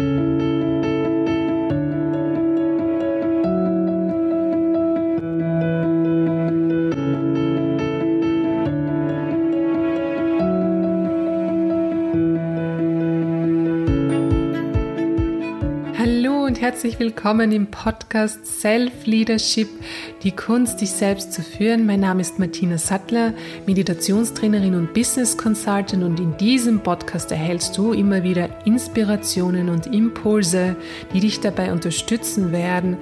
[0.00, 0.29] Thank you.
[16.82, 19.68] Herzlich willkommen im Podcast Self Leadership,
[20.22, 21.84] die Kunst, dich selbst zu führen.
[21.84, 23.34] Mein Name ist Martina Sattler,
[23.66, 30.74] Meditationstrainerin und Business Consultant und in diesem Podcast erhältst du immer wieder Inspirationen und Impulse,
[31.12, 32.96] die dich dabei unterstützen werden,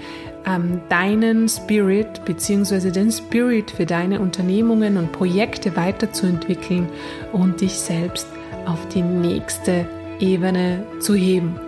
[0.44, 2.90] ähm, deinen Spirit bzw.
[2.90, 6.88] den Spirit für deine Unternehmungen und Projekte weiterzuentwickeln
[7.30, 8.26] und dich selbst
[8.66, 9.86] auf die nächste
[10.18, 11.60] Ebene zu heben.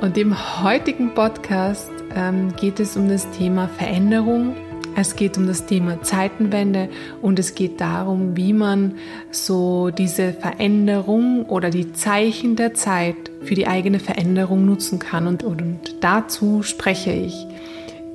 [0.00, 4.54] Und im heutigen Podcast ähm, geht es um das Thema Veränderung.
[4.94, 6.88] Es geht um das Thema Zeitenwende
[7.20, 8.94] und es geht darum, wie man
[9.32, 15.26] so diese Veränderung oder die Zeichen der Zeit für die eigene Veränderung nutzen kann.
[15.26, 17.34] Und, und, und dazu spreche ich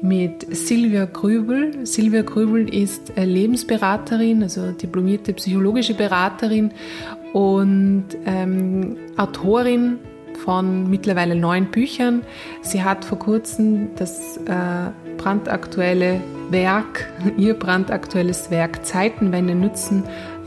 [0.02, 1.85] mit Silvia Grübel.
[1.85, 6.72] Silvia Grübel ist äh, Lebensberaterin, also diplomierte psychologische Beraterin
[7.33, 10.00] und ähm, Autorin
[10.44, 12.22] von mittlerweile neun Büchern.
[12.61, 20.03] Sie hat vor kurzem das äh, brandaktuelle Werk, ihr brandaktuelles Werk Zeitenwende nutzen,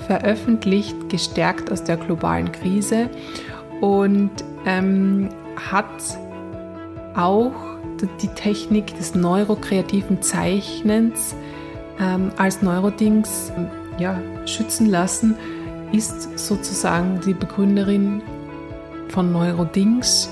[0.06, 3.08] veröffentlicht, gestärkt aus der globalen Krise
[3.80, 4.30] und
[4.66, 5.28] ähm,
[5.70, 5.86] hat
[7.14, 7.52] auch
[8.20, 11.34] die Technik des neurokreativen Zeichnens
[11.98, 13.52] ähm, als Neurodings
[13.98, 15.34] ja, schützen lassen,
[15.92, 18.20] ist sozusagen die Begründerin
[19.08, 20.28] von Neurodings.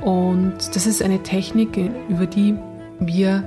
[0.00, 2.56] Und das ist eine Technik, über die
[3.00, 3.42] wir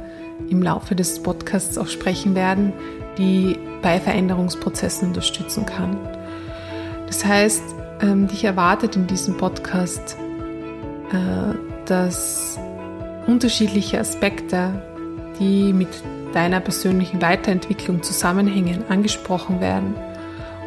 [0.50, 2.74] im Laufe des Podcasts auch sprechen werden,
[3.18, 5.98] die bei Veränderungsprozessen unterstützen kann.
[7.08, 7.64] Das heißt,
[8.02, 10.18] ähm, dich erwartet in diesem Podcast,
[11.12, 12.58] äh, dass
[13.28, 14.82] unterschiedliche Aspekte,
[15.40, 15.90] die mit
[16.34, 19.96] deiner persönlichen Weiterentwicklung zusammenhängen, angesprochen werden,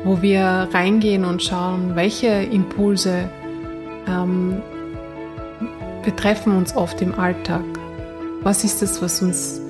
[0.04, 3.30] wo wir reingehen und schauen, welche Impulse
[4.08, 4.62] ähm,
[6.04, 7.64] betreffen uns oft im Alltag.
[8.42, 9.60] Was ist es, was uns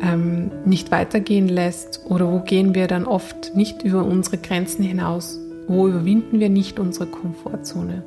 [0.00, 5.38] ähm, nicht weitergehen lässt oder wo gehen wir dann oft nicht über unsere Grenzen hinaus?
[5.68, 8.02] Wo überwinden wir nicht unsere Komfortzone?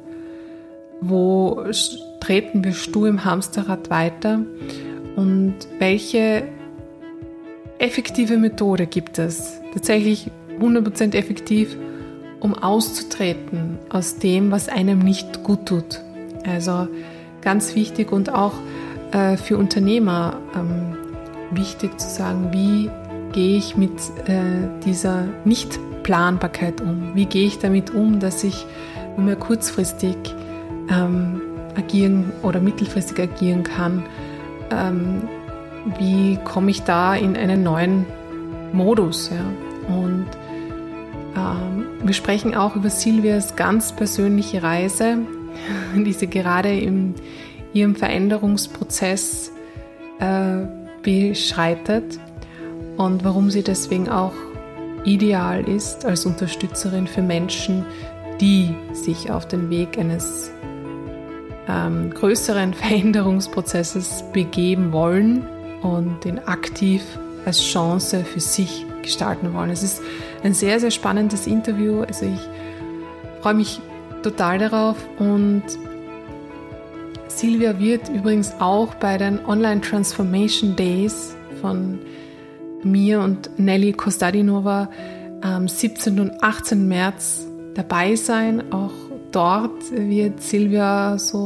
[1.02, 1.64] Wo
[2.20, 4.42] treten wir stur im Hamsterrad weiter?
[5.16, 6.44] Und welche
[7.80, 9.62] effektive Methode gibt es?
[9.74, 11.78] Tatsächlich 100% effektiv,
[12.46, 16.02] um auszutreten aus dem, was einem nicht gut tut.
[16.46, 16.88] Also
[17.42, 18.54] ganz wichtig und auch
[19.12, 20.96] äh, für Unternehmer ähm,
[21.50, 22.92] wichtig zu sagen, wie
[23.32, 23.94] gehe ich mit
[24.28, 27.16] äh, dieser Nichtplanbarkeit um?
[27.16, 28.68] Wie gehe ich damit um, dass ich
[29.18, 30.16] nur kurzfristig
[30.92, 31.42] ähm,
[31.76, 34.04] agieren oder mittelfristig agieren kann?
[34.70, 35.24] Ähm,
[35.98, 38.06] wie komme ich da in einen neuen
[38.72, 39.32] Modus?
[39.32, 39.96] Ja?
[39.96, 40.28] Und
[41.36, 45.18] wir sprechen auch über Silvias ganz persönliche Reise,
[45.96, 47.16] die sie gerade in
[47.74, 49.52] ihrem Veränderungsprozess
[50.20, 50.62] äh,
[51.02, 52.20] beschreitet
[52.98, 54.34] und warum sie deswegen auch
[55.04, 57.86] ideal ist als Unterstützerin für Menschen,
[58.42, 60.52] die sich auf den Weg eines
[61.68, 65.46] ähm, größeren Veränderungsprozesses begeben wollen
[65.82, 67.04] und den aktiv
[67.46, 69.70] als Chance für sich gestalten wollen.
[69.70, 70.02] Es ist
[70.44, 72.02] ein sehr, sehr spannendes Interview.
[72.02, 72.40] Also ich
[73.42, 73.80] freue mich
[74.24, 75.64] total darauf und
[77.28, 82.00] Silvia wird übrigens auch bei den Online Transformation Days von
[82.84, 84.90] mir und Nelly Kostadinova
[85.42, 86.20] am 17.
[86.20, 86.88] und 18.
[86.88, 88.72] März dabei sein.
[88.72, 88.92] Auch
[89.36, 91.38] dort wird Silvia so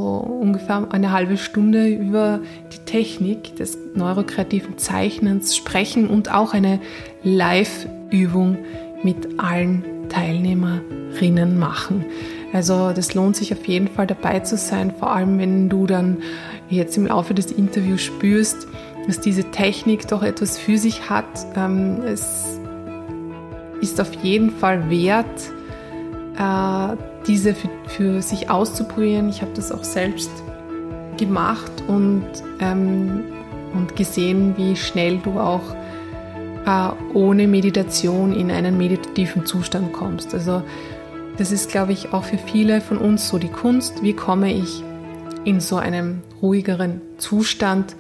[0.42, 2.40] ungefähr eine halbe Stunde über
[2.72, 6.80] die Technik des neurokreativen Zeichnens sprechen und auch eine
[7.24, 8.58] Live-Übung
[9.02, 12.06] mit allen Teilnehmerinnen machen.
[12.54, 16.18] Also das lohnt sich auf jeden Fall dabei zu sein, vor allem wenn du dann
[16.70, 18.68] jetzt im Laufe des Interviews spürst,
[19.08, 21.26] dass diese Technik doch etwas für sich hat.
[21.56, 22.60] Ähm, es
[23.82, 25.52] ist auf jeden Fall wert,
[26.40, 26.96] äh,
[27.28, 29.30] diese für, für sich auszuprobieren.
[29.30, 30.32] Ich habe das auch selbst
[31.18, 32.26] gemacht und,
[32.60, 33.26] ähm,
[33.74, 35.76] und gesehen, wie schnell du auch
[36.66, 40.34] äh, ohne Meditation in einen meditativen Zustand kommst.
[40.34, 40.64] Also
[41.38, 44.02] das ist, glaube ich, auch für viele von uns so die Kunst.
[44.02, 44.84] Wie komme ich
[45.46, 47.96] in so einem ruhigeren Zustand,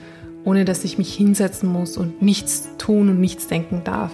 [0.46, 4.14] ohne dass ich mich hinsetzen muss und nichts tun und nichts denken darf?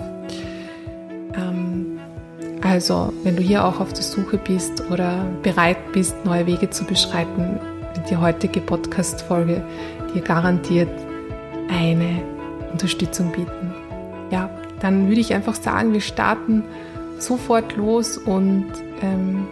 [2.65, 6.83] Also, wenn du hier auch auf der Suche bist oder bereit bist, neue Wege zu
[6.83, 7.59] beschreiten,
[8.09, 9.63] die heutige Podcast-Folge
[10.13, 10.89] dir garantiert
[11.69, 12.23] eine
[12.71, 13.71] Unterstützung bieten.
[14.31, 16.63] Ja, dann würde ich einfach sagen, wir starten
[17.19, 18.65] sofort los und
[19.03, 19.45] ähm,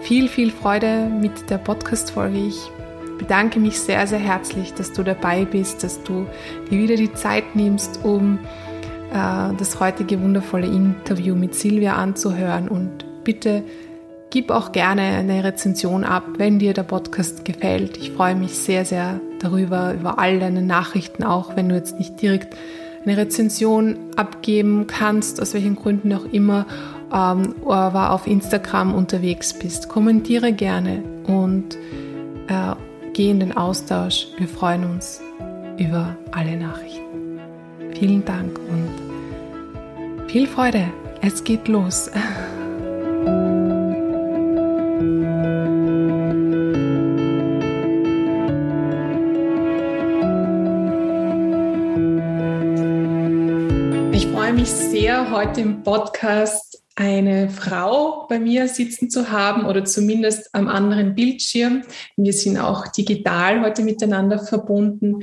[0.00, 2.38] viel, viel Freude mit der Podcast-Folge.
[2.38, 2.70] Ich
[3.18, 6.24] bedanke mich sehr, sehr herzlich, dass du dabei bist, dass du
[6.70, 8.38] dir wieder die Zeit nimmst, um
[9.12, 12.68] das heutige wundervolle Interview mit Silvia anzuhören.
[12.68, 13.64] Und bitte
[14.30, 17.96] gib auch gerne eine Rezension ab, wenn dir der Podcast gefällt.
[17.96, 22.20] Ich freue mich sehr, sehr darüber, über all deine Nachrichten, auch wenn du jetzt nicht
[22.22, 22.56] direkt
[23.04, 26.66] eine Rezension abgeben kannst, aus welchen Gründen auch immer,
[27.12, 29.88] ähm, aber auf Instagram unterwegs bist.
[29.88, 31.76] Kommentiere gerne und
[32.48, 32.74] äh,
[33.12, 34.28] geh in den Austausch.
[34.38, 35.20] Wir freuen uns
[35.78, 37.09] über alle Nachrichten.
[38.00, 40.90] Vielen Dank und viel Freude.
[41.20, 42.08] Es geht los.
[54.12, 59.84] Ich freue mich sehr, heute im Podcast eine Frau bei mir sitzen zu haben oder
[59.84, 61.82] zumindest am anderen Bildschirm.
[62.16, 65.22] Wir sind auch digital heute miteinander verbunden.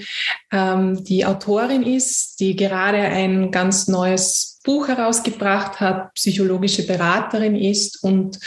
[0.51, 8.03] Ähm, die Autorin ist, die gerade ein ganz neues Buch herausgebracht hat, psychologische Beraterin ist
[8.03, 8.39] und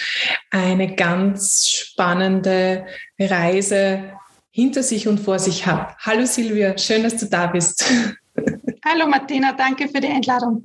[0.51, 2.87] eine ganz spannende
[3.19, 4.13] Reise
[4.51, 5.97] hinter sich und vor sich hat.
[6.01, 7.85] Hallo Silvia, schön, dass du da bist.
[8.85, 10.65] Hallo Martina, danke für die Einladung.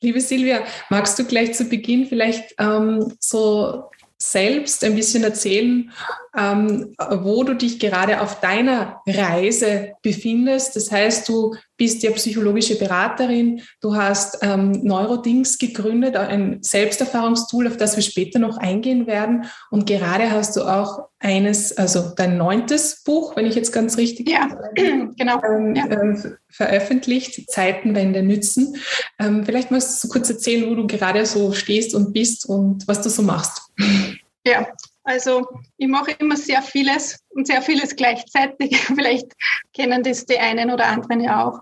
[0.00, 5.92] Liebe Silvia, magst du gleich zu Beginn vielleicht ähm, so selbst ein bisschen erzählen,
[6.36, 10.76] ähm, wo du dich gerade auf deiner Reise befindest.
[10.76, 17.76] Das heißt, du bist ja psychologische Beraterin, du hast ähm, Neurodings gegründet, ein Selbsterfahrungstool, auf
[17.76, 19.46] das wir später noch eingehen werden.
[19.70, 24.28] Und gerade hast du auch eines, also dein neuntes Buch, wenn ich jetzt ganz richtig
[24.30, 25.40] ja, genau.
[25.42, 25.90] Ähm, ja.
[25.90, 28.76] Ähm, veröffentlicht, Zeitenwende nützen.
[29.18, 33.02] Ähm, vielleicht möchtest du kurz erzählen, wo du gerade so stehst und bist und was
[33.02, 33.70] du so machst.
[34.46, 34.66] Ja,
[35.06, 38.76] also ich mache immer sehr vieles und sehr vieles gleichzeitig.
[38.94, 39.32] Vielleicht
[39.72, 41.60] kennen das die einen oder anderen ja auch.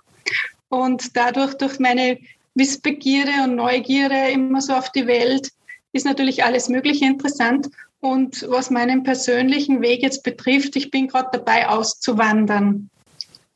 [0.70, 2.19] Und dadurch, durch meine
[2.55, 5.50] Wissbegierde und Neugierde immer so auf die Welt,
[5.93, 7.69] ist natürlich alles Mögliche interessant.
[8.00, 12.88] Und was meinen persönlichen Weg jetzt betrifft, ich bin gerade dabei, auszuwandern,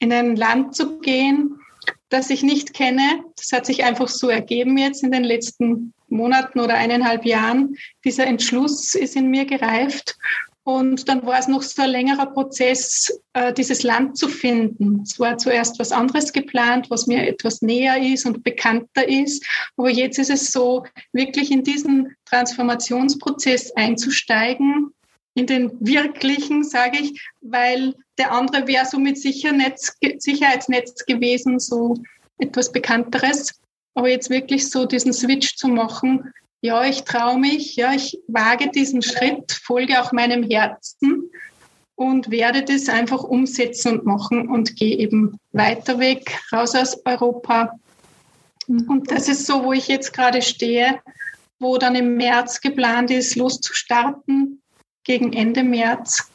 [0.01, 1.59] in ein Land zu gehen,
[2.11, 3.25] das ich nicht kenne.
[3.37, 7.77] Das hat sich einfach so ergeben jetzt in den letzten Monaten oder eineinhalb Jahren.
[8.05, 10.17] Dieser Entschluss ist in mir gereift.
[10.69, 15.01] Und dann war es noch so ein längerer Prozess, äh, dieses Land zu finden.
[15.03, 19.47] Es war zuerst was anderes geplant, was mir etwas näher ist und bekannter ist.
[19.79, 20.85] Aber jetzt ist es so,
[21.15, 24.93] wirklich in diesen Transformationsprozess einzusteigen,
[25.33, 31.97] in den wirklichen, sage ich, weil der andere wäre so mit Sicherheitsnetz, Sicherheitsnetz gewesen, so
[32.37, 33.59] etwas Bekannteres.
[33.99, 38.71] Aber jetzt wirklich so diesen Switch zu machen, ja, ich traue mich, ja, ich wage
[38.71, 41.29] diesen Schritt, folge auch meinem Herzen
[41.97, 47.77] und werde das einfach umsetzen und machen und gehe eben weiter weg, raus aus Europa.
[48.69, 51.01] Und das ist so, wo ich jetzt gerade stehe,
[51.59, 54.63] wo dann im März geplant ist, loszustarten,
[55.03, 56.31] gegen Ende März.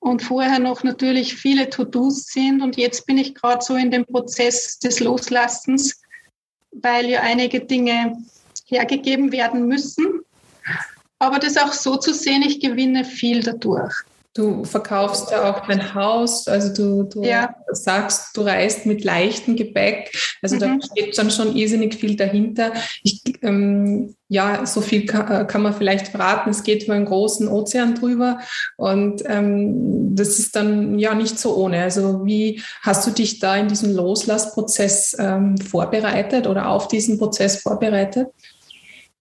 [0.00, 2.62] Und vorher noch natürlich viele To-Dos sind.
[2.62, 6.00] Und jetzt bin ich gerade so in dem Prozess des Loslassens,
[6.72, 8.16] weil ja einige Dinge
[8.66, 10.20] hergegeben werden müssen.
[11.18, 13.94] Aber das auch so zu sehen, ich gewinne viel dadurch.
[14.36, 17.54] Du verkaufst ja auch dein Haus, also du, du ja.
[17.70, 20.12] sagst, du reist mit leichtem Gepäck.
[20.42, 20.60] Also mhm.
[20.60, 22.72] da steht dann schon irrsinnig viel dahinter.
[23.02, 26.50] Ich, ähm, ja, so viel kann, äh, kann, man vielleicht verraten.
[26.50, 28.40] Es geht über einen großen Ozean drüber
[28.76, 31.82] und ähm, das ist dann ja nicht so ohne.
[31.82, 37.62] Also wie hast du dich da in diesem Loslassprozess ähm, vorbereitet oder auf diesen Prozess
[37.62, 38.28] vorbereitet?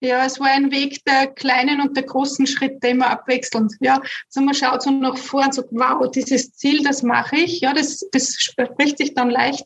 [0.05, 3.73] Ja, es war ein Weg der kleinen und der großen Schritte immer abwechselnd.
[3.79, 3.95] Ja,
[4.27, 7.61] also man schaut so nach vor und sagt, wow, dieses Ziel, das mache ich.
[7.61, 9.65] Ja, das, das spricht sich dann leicht.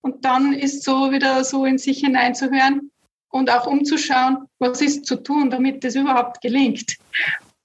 [0.00, 2.90] Und dann ist so wieder so in sich hineinzuhören
[3.28, 6.96] und auch umzuschauen, was ist zu tun, damit das überhaupt gelingt.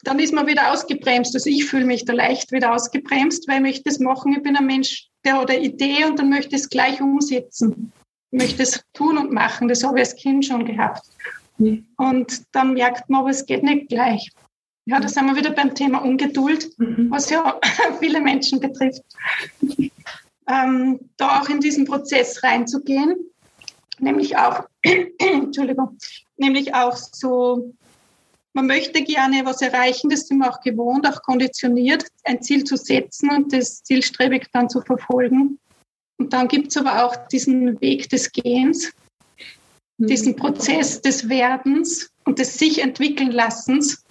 [0.03, 1.33] Dann ist man wieder ausgebremst.
[1.33, 4.33] Also ich fühle mich da leicht wieder ausgebremst, weil ich möchte das machen.
[4.33, 7.91] Ich bin ein Mensch, der hat eine Idee und dann möchte ich es gleich umsetzen.
[8.29, 9.67] Ich möchte es tun und machen.
[9.67, 11.01] Das habe ich als Kind schon gehabt.
[11.98, 14.30] Und dann merkt man, aber es geht nicht gleich.
[14.86, 17.12] Ja, da sind wir wieder beim Thema Ungeduld, mhm.
[17.12, 17.60] was ja
[18.00, 19.03] viele Menschen betrifft.
[20.48, 23.15] Ähm, da auch in diesen Prozess reinzugehen,
[24.00, 24.63] nämlich auch,
[25.20, 25.98] Entschuldigung,
[26.38, 27.74] nämlich auch so
[28.53, 32.75] man möchte gerne was erreichen, das sind wir auch gewohnt, auch konditioniert, ein Ziel zu
[32.75, 35.58] setzen und das zielstrebig dann zu verfolgen.
[36.18, 39.00] Und dann gibt es aber auch diesen Weg des Gehens, mhm.
[40.08, 44.03] Diesen Prozess des Werdens und des sich entwickeln Lassens.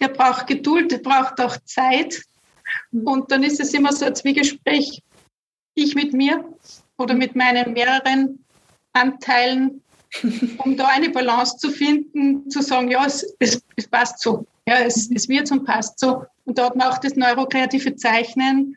[0.00, 2.22] Der braucht Geduld, der braucht auch Zeit.
[2.90, 3.06] Mhm.
[3.06, 5.02] Und dann ist es immer so ein Zwiegespräch,
[5.74, 6.44] ich mit mir
[6.98, 8.44] oder mit meinen mehreren
[8.92, 9.82] Anteilen
[10.58, 14.46] um da eine Balance zu finden, zu sagen, ja, es, es, es passt so.
[14.66, 16.24] Ja, es, es wird und passt so.
[16.44, 18.76] Und da hat mir auch das neurokreative Zeichnen,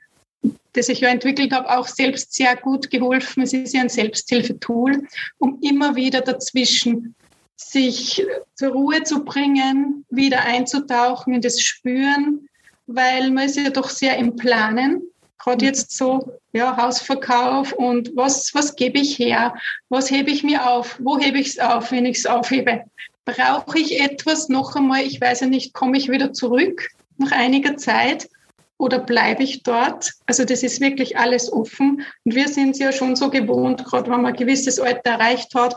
[0.77, 3.43] das ich ja entwickelt habe, auch selbst sehr gut geholfen.
[3.43, 5.07] Es ist ja ein Selbsthilfetool,
[5.39, 7.15] um immer wieder dazwischen
[7.55, 8.23] sich
[8.55, 12.47] zur Ruhe zu bringen, wieder einzutauchen in das Spüren,
[12.85, 15.01] weil man ist ja doch sehr im Planen
[15.47, 19.55] gerade jetzt so, ja, Hausverkauf und was, was gebe ich her?
[19.87, 20.97] Was hebe ich mir auf?
[21.01, 22.83] Wo hebe ich es auf, wenn ich es aufhebe?
[23.23, 25.03] Brauche ich etwas noch einmal?
[25.03, 28.29] Ich weiß ja nicht, komme ich wieder zurück nach einiger Zeit?
[28.79, 30.13] Oder bleibe ich dort?
[30.27, 32.03] Also das ist wirklich alles offen.
[32.23, 35.55] Und wir sind es ja schon so gewohnt, gerade wenn man ein gewisses Alter erreicht
[35.55, 35.75] hat,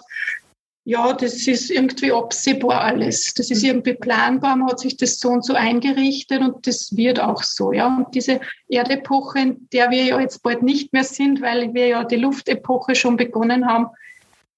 [0.84, 3.34] ja, das ist irgendwie absehbar alles.
[3.34, 4.56] Das ist irgendwie planbar.
[4.56, 7.72] Man hat sich das so und so eingerichtet und das wird auch so.
[7.72, 11.86] Ja, und diese Erdepoche, in der wir ja jetzt bald nicht mehr sind, weil wir
[11.86, 13.88] ja die Luftepoche schon begonnen haben,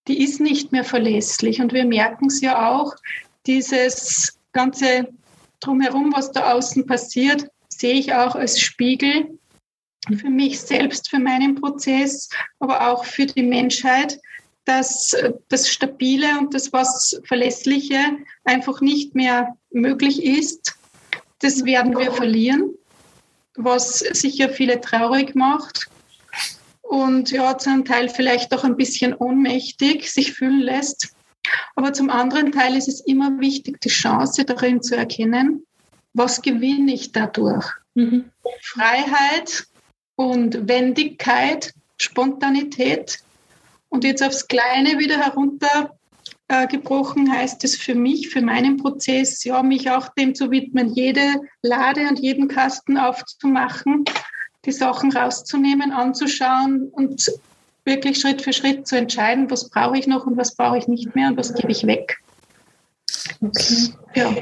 [0.09, 1.61] die ist nicht mehr verlässlich.
[1.61, 2.95] Und wir merken es ja auch,
[3.47, 5.09] dieses ganze
[5.61, 7.49] Drumherum, was da außen passiert,
[7.83, 9.39] sehe ich auch als Spiegel
[10.17, 14.19] für mich selbst, für meinen Prozess, aber auch für die Menschheit
[14.65, 15.17] dass
[15.49, 17.99] das Stabile und das, was Verlässliche
[18.45, 20.79] einfach nicht mehr möglich ist.
[21.41, 22.71] Das werden wir verlieren,
[23.57, 25.89] was sicher viele traurig macht
[26.83, 31.15] und ja, zum Teil vielleicht auch ein bisschen ohnmächtig sich fühlen lässt.
[31.75, 35.67] Aber zum anderen Teil ist es immer wichtig, die Chance darin zu erkennen,
[36.15, 37.67] was gewinne ich dadurch?
[37.95, 38.31] Mhm.
[38.61, 39.67] Freiheit
[40.17, 43.21] und Wendigkeit, Spontanität
[43.89, 45.19] und jetzt aufs Kleine wieder
[46.49, 51.41] heruntergebrochen heißt es für mich, für meinen Prozess, ja, mich auch dem zu widmen, jede
[51.63, 54.05] Lade und jeden Kasten aufzumachen,
[54.65, 57.31] die Sachen rauszunehmen, anzuschauen und
[57.85, 61.15] wirklich Schritt für Schritt zu entscheiden, was brauche ich noch und was brauche ich nicht
[61.15, 62.19] mehr und was gebe ich weg.
[63.41, 63.93] Okay.
[64.15, 64.35] Ja.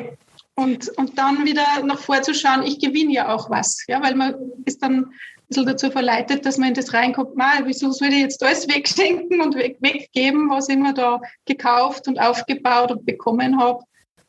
[0.60, 4.34] Und, und dann wieder nach vorzuschauen, ich gewinne ja auch was, ja, weil man
[4.66, 5.10] ist dann
[5.50, 9.40] bisschen dazu verleitet, dass man in das reinkommt, mal, wieso soll ich jetzt alles wegschenken
[9.40, 13.82] und weg, weggeben, was ich mir da gekauft und aufgebaut und bekommen habe.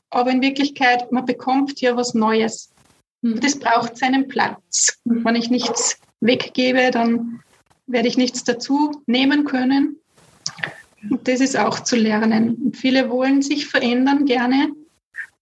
[0.09, 2.73] Aber in Wirklichkeit, man bekommt ja was Neues.
[3.21, 3.39] Mhm.
[3.39, 4.99] Das braucht seinen Platz.
[5.03, 5.23] Mhm.
[5.23, 7.41] Wenn ich nichts weggebe, dann
[7.85, 9.97] werde ich nichts dazu nehmen können.
[11.09, 12.55] Und das ist auch zu lernen.
[12.55, 14.71] Und viele wollen sich verändern gerne,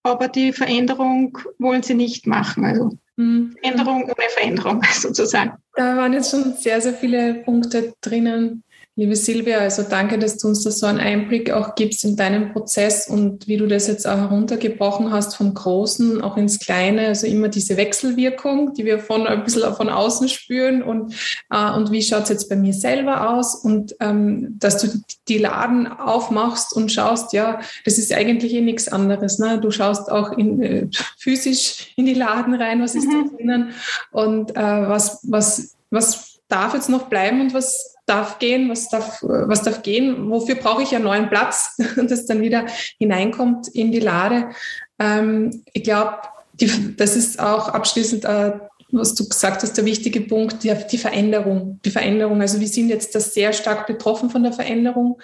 [0.03, 2.65] aber die Veränderung wollen sie nicht machen.
[2.65, 3.55] Also hm.
[3.61, 5.53] Änderung ohne Veränderung sozusagen.
[5.75, 8.63] Da waren jetzt schon sehr, sehr viele Punkte drinnen.
[8.99, 12.51] Liebe Silvia, also danke, dass du uns da so einen Einblick auch gibst in deinen
[12.51, 17.25] Prozess und wie du das jetzt auch heruntergebrochen hast vom Großen auch ins Kleine, also
[17.25, 21.15] immer diese Wechselwirkung, die wir von ein bisschen von außen spüren und,
[21.49, 24.89] äh, und wie schaut es jetzt bei mir selber aus und ähm, dass du
[25.29, 29.39] die Laden aufmachst und schaust, ja, das ist eigentlich eh nichts anderes.
[29.39, 29.61] Ne?
[29.61, 30.87] Du schaust auch in, äh,
[31.17, 33.29] physisch in die Laden rein, was ist mhm.
[33.29, 33.71] da drinnen
[34.11, 39.21] und äh, was, was, was darf jetzt noch bleiben und was darf gehen, was darf,
[39.21, 42.65] was darf gehen, wofür brauche ich einen neuen Platz, das dann wieder
[42.97, 44.49] hineinkommt in die Lade.
[44.97, 46.17] Ähm, ich glaube,
[46.97, 48.53] das ist auch abschließend äh,
[48.91, 51.79] was du gesagt hast, der wichtige Punkt, die, die, Veränderung.
[51.85, 52.41] Die Veränderung.
[52.41, 55.21] Also wir sind jetzt da sehr stark betroffen von der Veränderung.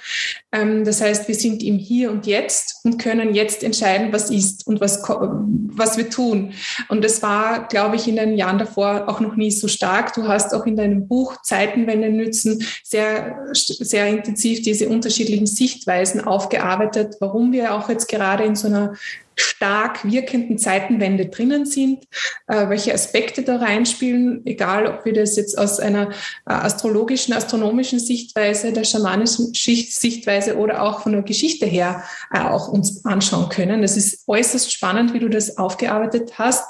[0.51, 4.67] Ähm, das heißt, wir sind im Hier und Jetzt und können jetzt entscheiden, was ist
[4.67, 6.53] und was, was wir tun.
[6.89, 10.13] Und das war, glaube ich, in den Jahren davor auch noch nie so stark.
[10.13, 17.15] Du hast auch in deinem Buch Zeitenwende nützen sehr, sehr intensiv diese unterschiedlichen Sichtweisen aufgearbeitet,
[17.19, 18.95] warum wir auch jetzt gerade in so einer
[19.35, 22.05] stark wirkenden Zeitenwende drinnen sind,
[22.47, 26.13] äh, welche Aspekte da reinspielen, egal ob wir das jetzt aus einer äh,
[26.53, 33.05] astrologischen, astronomischen Sichtweise, der schamanischen Sichtweise oder auch von der Geschichte her äh, auch uns
[33.05, 33.81] anschauen können.
[33.81, 36.63] Das ist äußerst spannend, wie du das aufgearbeitet hast.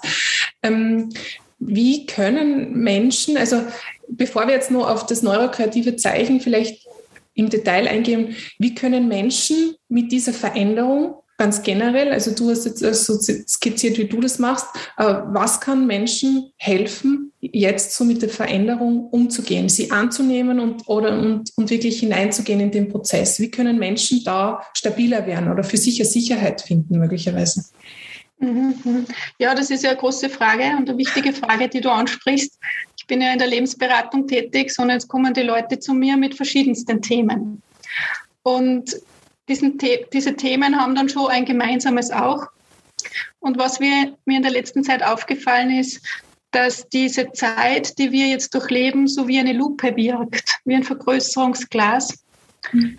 [0.64, 1.10] Ähm,
[1.60, 3.62] wie können Menschen, also
[4.08, 6.88] bevor wir jetzt nur auf das neurokreative Zeichen vielleicht
[7.34, 12.80] im Detail eingehen, wie können Menschen mit dieser Veränderung ganz generell, also du hast jetzt
[12.80, 19.10] so skizziert, wie du das machst, was kann Menschen helfen, jetzt so mit der Veränderung
[19.10, 23.40] umzugehen, sie anzunehmen und, oder, und, und wirklich hineinzugehen in den Prozess?
[23.40, 27.66] Wie können Menschen da stabiler werden oder für sich Sicherheit finden möglicherweise?
[28.40, 29.06] Mhm.
[29.40, 32.60] Ja, das ist ja eine große Frage und eine wichtige Frage, die du ansprichst.
[32.98, 36.36] Ich bin ja in der Lebensberatung tätig, sondern jetzt kommen die Leute zu mir mit
[36.36, 37.62] verschiedensten Themen.
[38.44, 38.96] Und
[39.48, 39.78] diesen,
[40.14, 42.48] diese Themen haben dann schon ein gemeinsames auch.
[43.40, 46.02] Und was mir, mir in der letzten Zeit aufgefallen ist,
[46.52, 52.24] dass diese Zeit, die wir jetzt durchleben, so wie eine Lupe wirkt, wie ein Vergrößerungsglas.
[52.72, 52.98] Mhm.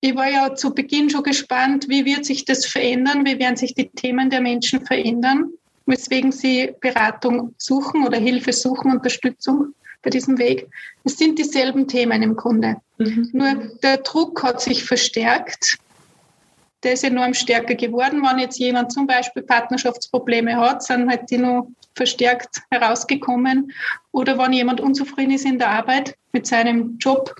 [0.00, 3.74] Ich war ja zu Beginn schon gespannt, wie wird sich das verändern, wie werden sich
[3.74, 5.50] die Themen der Menschen verändern,
[5.86, 9.74] weswegen sie Beratung suchen oder Hilfe suchen, Unterstützung
[10.04, 10.68] bei diesem Weg.
[11.02, 12.76] Es sind dieselben Themen im Grunde.
[12.98, 13.30] Mhm.
[13.32, 15.78] Nur der Druck hat sich verstärkt.
[16.82, 18.22] Der ist enorm stärker geworden.
[18.22, 23.72] Wenn jetzt jemand zum Beispiel Partnerschaftsprobleme hat, sind halt die noch verstärkt herausgekommen.
[24.12, 27.34] Oder wenn jemand unzufrieden ist in der Arbeit mit seinem Job,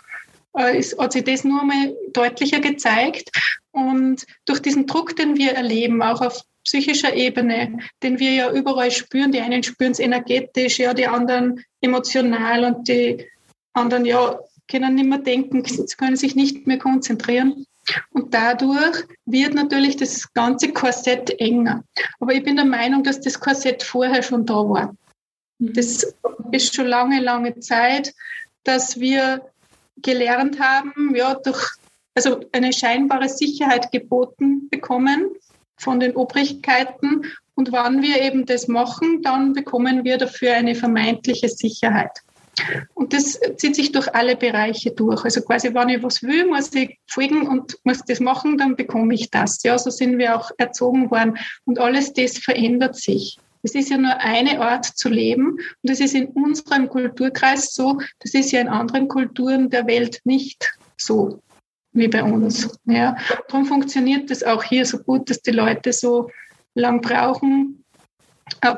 [0.57, 3.31] äh, ist, hat sich das nur einmal deutlicher gezeigt.
[3.73, 8.91] Und durch diesen Druck, den wir erleben, auch auf psychischer Ebene, den wir ja überall
[8.91, 13.27] spüren, die einen spüren es energetisch, ja, die anderen emotional und die
[13.75, 15.63] anderen ja können nicht mehr denken,
[15.99, 17.67] können sich nicht mehr konzentrieren.
[18.11, 21.85] Und dadurch wird natürlich das ganze Korsett enger.
[22.19, 24.97] Aber ich bin der Meinung, dass das Korsett vorher schon da war.
[25.59, 26.15] Das
[26.51, 28.15] ist schon lange, lange Zeit,
[28.65, 29.43] dass wir
[29.99, 31.63] gelernt haben, ja, durch
[32.15, 35.31] also eine scheinbare Sicherheit geboten bekommen
[35.85, 37.23] von den Obrigkeiten.
[37.55, 42.11] Und wann wir eben das machen, dann bekommen wir dafür eine vermeintliche Sicherheit.
[42.95, 45.25] Und das zieht sich durch alle Bereiche durch.
[45.25, 49.15] Also quasi, wenn ich was will, muss ich folgen und muss das machen, dann bekomme
[49.15, 49.63] ich das.
[49.63, 51.37] Ja, so sind wir auch erzogen worden.
[51.65, 53.39] Und alles das verändert sich.
[53.63, 57.99] Es ist ja nur eine Art zu leben und das ist in unserem Kulturkreis so,
[58.21, 61.41] das ist ja in anderen Kulturen der Welt nicht so
[61.95, 62.79] wie bei uns.
[62.85, 63.17] Ja.
[63.49, 66.29] Darum funktioniert das auch hier so gut, dass die Leute so
[66.75, 67.85] lang brauchen,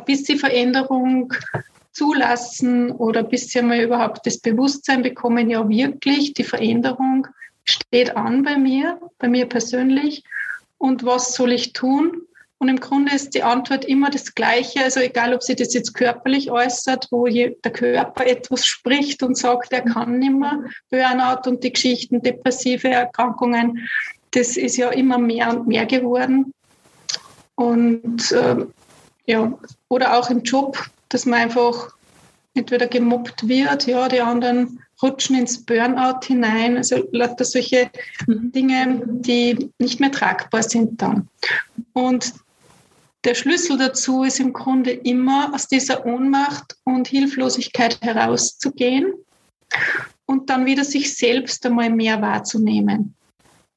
[0.04, 1.32] bis sie Veränderung
[1.92, 7.26] zulassen oder bis sie mal überhaupt das Bewusstsein bekommen, ja wirklich, die Veränderung
[7.64, 10.22] steht an bei mir, bei mir persönlich
[10.79, 12.22] und was soll ich tun?
[12.59, 14.83] Und im Grunde ist die Antwort immer das Gleiche.
[14.83, 19.73] Also egal, ob sie das jetzt körperlich äußert, wo der Körper etwas spricht und sagt,
[19.73, 23.87] er kann nicht mehr, Burnout und die Geschichten, depressive Erkrankungen,
[24.31, 26.53] das ist ja immer mehr und mehr geworden.
[27.57, 28.66] Und äh,
[29.27, 31.95] ja, oder auch im Job, dass man einfach
[32.55, 37.90] entweder gemobbt wird, ja, die anderen rutschen ins Burnout hinein, also lauter solche
[38.27, 38.53] mhm.
[38.53, 41.29] Dinge, die nicht mehr tragbar sind dann.
[41.92, 42.33] Und
[43.26, 49.12] der Schlüssel dazu ist im Grunde immer aus dieser Ohnmacht und Hilflosigkeit herauszugehen
[50.26, 53.16] und dann wieder sich selbst einmal mehr wahrzunehmen.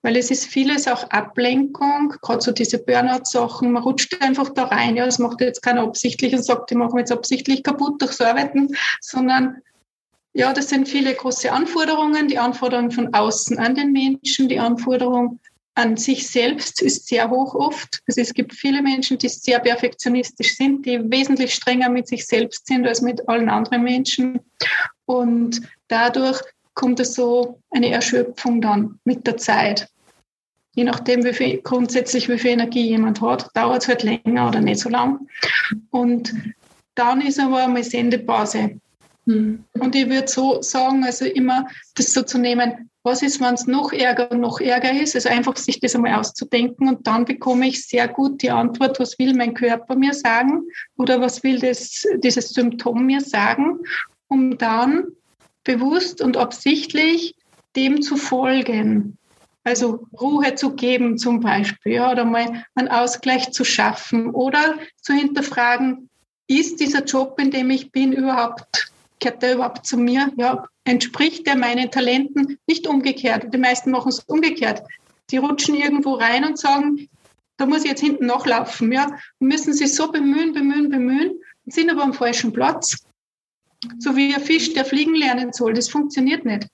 [0.03, 4.95] Weil es ist vieles auch Ablenkung, gerade so diese Burnout-Sachen, man rutscht einfach da rein.
[4.95, 8.69] Ja, das macht jetzt keiner absichtlich und sagt, die machen jetzt absichtlich kaputt durchs Arbeiten,
[9.01, 9.57] sondern
[10.33, 15.39] ja, das sind viele große Anforderungen, die Anforderungen von außen an den Menschen, die Anforderung
[15.75, 18.01] an sich selbst ist sehr hoch oft.
[18.08, 22.67] Also es gibt viele Menschen, die sehr perfektionistisch sind, die wesentlich strenger mit sich selbst
[22.67, 24.39] sind als mit allen anderen Menschen.
[25.05, 26.41] Und dadurch
[26.73, 29.88] kommt es so eine Erschöpfung dann mit der Zeit.
[30.75, 34.62] Je nachdem, wie viel, grundsätzlich wie viel Energie jemand hat, dauert es halt länger oder
[34.62, 35.27] nicht so lang.
[35.89, 36.34] Und
[36.95, 38.79] dann ist aber eine Sendepause.
[39.25, 39.63] Hm.
[39.73, 43.65] Und ich würde so sagen, also immer das so zu nehmen, was ist, wenn es
[43.65, 45.15] noch ärger und noch ärger ist?
[45.15, 49.17] Also einfach sich das einmal auszudenken und dann bekomme ich sehr gut die Antwort, was
[49.17, 50.63] will mein Körper mir sagen
[50.97, 53.79] oder was will das, dieses Symptom mir sagen,
[54.27, 55.05] um dann
[55.63, 57.35] bewusst und absichtlich
[57.75, 59.17] dem zu folgen.
[59.63, 65.13] Also Ruhe zu geben zum Beispiel ja, oder mal einen Ausgleich zu schaffen oder zu
[65.13, 66.09] hinterfragen,
[66.47, 68.88] ist dieser Job, in dem ich bin, überhaupt
[69.19, 70.32] gehört der überhaupt zu mir?
[70.38, 72.58] Ja, entspricht der meinen Talenten?
[72.67, 73.53] Nicht umgekehrt.
[73.53, 74.84] Die meisten machen es umgekehrt.
[75.32, 77.08] Die rutschen irgendwo rein und sagen,
[77.58, 78.91] da muss ich jetzt hinten nachlaufen.
[78.91, 79.08] Ja,
[79.39, 81.32] und müssen sich so bemühen, bemühen, bemühen
[81.65, 83.05] und sind aber am falschen Platz.
[83.99, 85.73] So wie ein Fisch, der fliegen lernen soll.
[85.73, 86.67] Das funktioniert nicht.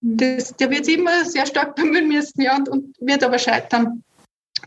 [0.00, 4.04] Das, der wird sich immer sehr stark bemühen müssen ja, und, und wird aber scheitern.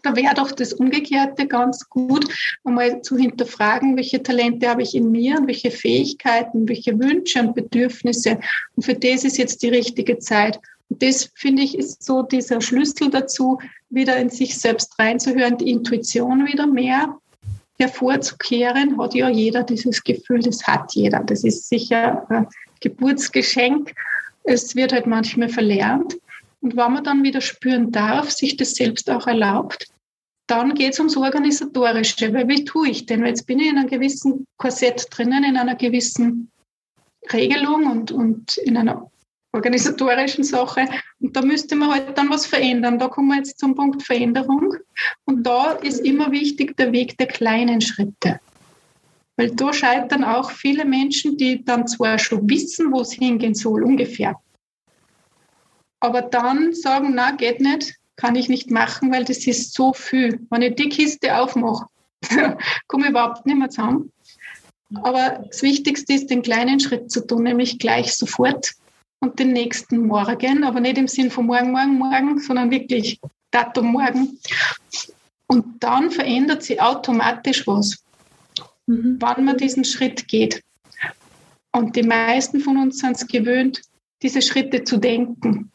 [0.04, 2.26] Da wäre doch das Umgekehrte ganz gut,
[2.64, 7.56] einmal zu hinterfragen, welche Talente habe ich in mir und welche Fähigkeiten, welche Wünsche und
[7.56, 8.40] Bedürfnisse.
[8.76, 10.60] Und für das ist jetzt die richtige Zeit.
[10.90, 15.72] Und das, finde ich, ist so dieser Schlüssel dazu, wieder in sich selbst reinzuhören, die
[15.72, 17.18] Intuition wieder mehr
[17.80, 19.00] hervorzukehren.
[19.00, 21.20] Hat ja jeder dieses Gefühl, das hat jeder.
[21.24, 22.48] Das ist sicher ein
[22.82, 23.94] Geburtsgeschenk.
[24.44, 26.18] Es wird halt manchmal verlernt.
[26.62, 29.88] Und wenn man dann wieder spüren darf, sich das selbst auch erlaubt,
[30.48, 33.22] dann geht es ums Organisatorische, weil wie tue ich denn?
[33.22, 36.52] Weil jetzt bin ich in einem gewissen Korsett drinnen, in einer gewissen
[37.32, 39.10] Regelung und, und in einer
[39.54, 40.88] organisatorischen Sache.
[41.20, 42.98] Und da müsste man halt dann was verändern.
[42.98, 44.76] Da kommen wir jetzt zum Punkt Veränderung.
[45.26, 48.40] Und da ist immer wichtig der Weg der kleinen Schritte.
[49.38, 53.84] Weil da scheitern auch viele Menschen, die dann zwar schon wissen, wo es hingehen soll,
[53.84, 54.36] ungefähr.
[56.00, 60.46] Aber dann sagen, na, geht nicht, kann ich nicht machen, weil das ist so viel.
[60.50, 61.88] Wenn ich die Kiste aufmache,
[62.88, 64.12] komme ich überhaupt nicht mehr zusammen.
[64.96, 68.74] Aber das Wichtigste ist, den kleinen Schritt zu tun, nämlich gleich sofort
[69.20, 73.20] und den nächsten Morgen, aber nicht im Sinn von morgen, morgen, morgen, sondern wirklich
[73.52, 74.40] Datum morgen.
[75.48, 78.04] Und dann verändert sich automatisch was,
[78.88, 79.18] mhm.
[79.20, 80.64] wann man diesen Schritt geht.
[81.72, 83.82] Und die meisten von uns sind es gewöhnt,
[84.22, 85.72] diese Schritte zu denken.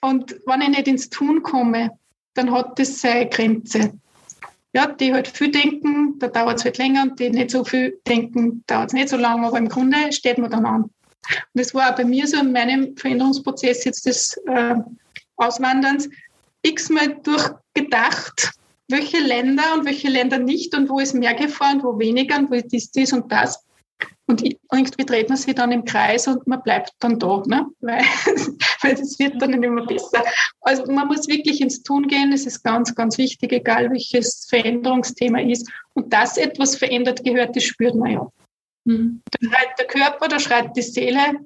[0.00, 1.90] Und wenn ich nicht ins Tun komme,
[2.34, 3.92] dann hat das seine Grenze.
[4.74, 7.98] Ja, die halt viel denken, da dauert es halt länger und die nicht so viel
[8.06, 10.82] denken, dauert es nicht so lange, aber im Grunde steht man dann an.
[10.82, 10.92] Und
[11.54, 14.74] das war auch bei mir so in meinem Veränderungsprozess jetzt des äh,
[15.36, 16.08] Auswanderns
[16.62, 18.52] x-mal durchgedacht,
[18.88, 22.50] welche Länder und welche Länder nicht und wo ist mehr Gefahr und wo weniger und
[22.50, 23.64] wo ist dies, dies und das.
[24.26, 27.66] Und irgendwie dreht man sich dann im Kreis und man bleibt dann da, ne?
[27.80, 28.00] weil,
[28.82, 30.24] weil es wird dann nicht immer besser.
[30.62, 35.40] Also man muss wirklich ins Tun gehen, das ist ganz, ganz wichtig, egal welches Veränderungsthema
[35.40, 35.70] ist.
[35.94, 38.28] Und dass etwas verändert gehört, das spürt man ja.
[38.84, 39.22] Mhm.
[39.30, 41.40] Da schreit der Körper, da schreit die Seele,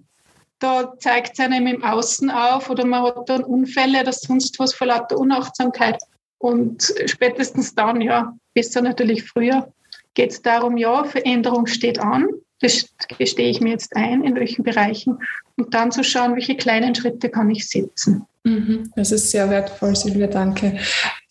[0.58, 4.74] da zeigt es einem im Außen auf oder man hat dann Unfälle oder sonst was
[4.74, 5.98] vor lauter Unachtsamkeit.
[6.38, 9.70] Und spätestens dann, ja, besser natürlich früher,
[10.14, 12.26] geht es darum, ja, Veränderung steht an,
[12.60, 15.18] das gestehe ich mir jetzt ein, in welchen Bereichen,
[15.56, 18.26] und dann zu schauen, welche kleinen Schritte kann ich setzen.
[18.44, 18.90] Mhm.
[18.96, 20.78] Das ist sehr wertvoll, Silvia, danke.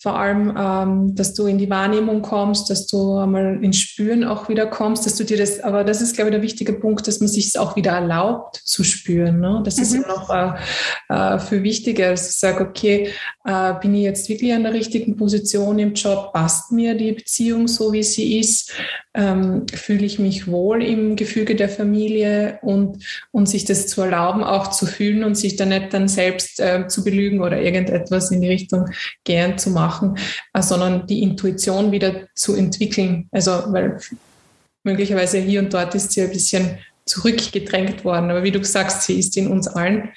[0.01, 4.47] Vor allem, ähm, dass du in die Wahrnehmung kommst, dass du einmal ins Spüren auch
[4.47, 7.19] wieder kommst, dass du dir das, aber das ist, glaube ich, der wichtige Punkt, dass
[7.19, 9.41] man sich es auch wieder erlaubt zu spüren.
[9.41, 9.61] Ne?
[9.65, 9.83] Das mhm.
[9.83, 10.53] ist noch äh,
[11.09, 13.09] äh, viel wichtiger, dass ich sage, okay,
[13.43, 16.31] äh, bin ich jetzt wirklich an der richtigen Position im Job?
[16.31, 18.71] Passt mir die Beziehung so, wie sie ist?
[19.13, 24.43] Ähm, fühle ich mich wohl im Gefüge der Familie und, und sich das zu erlauben,
[24.43, 28.41] auch zu fühlen und sich dann nicht dann selbst äh, zu belügen oder irgendetwas in
[28.41, 28.85] die Richtung
[29.23, 29.88] gern zu machen,
[30.53, 33.27] äh, sondern die Intuition wieder zu entwickeln.
[33.31, 33.97] Also, weil
[34.83, 39.17] möglicherweise hier und dort ist sie ein bisschen zurückgedrängt worden, aber wie du sagst, sie
[39.19, 40.09] ist in uns allen.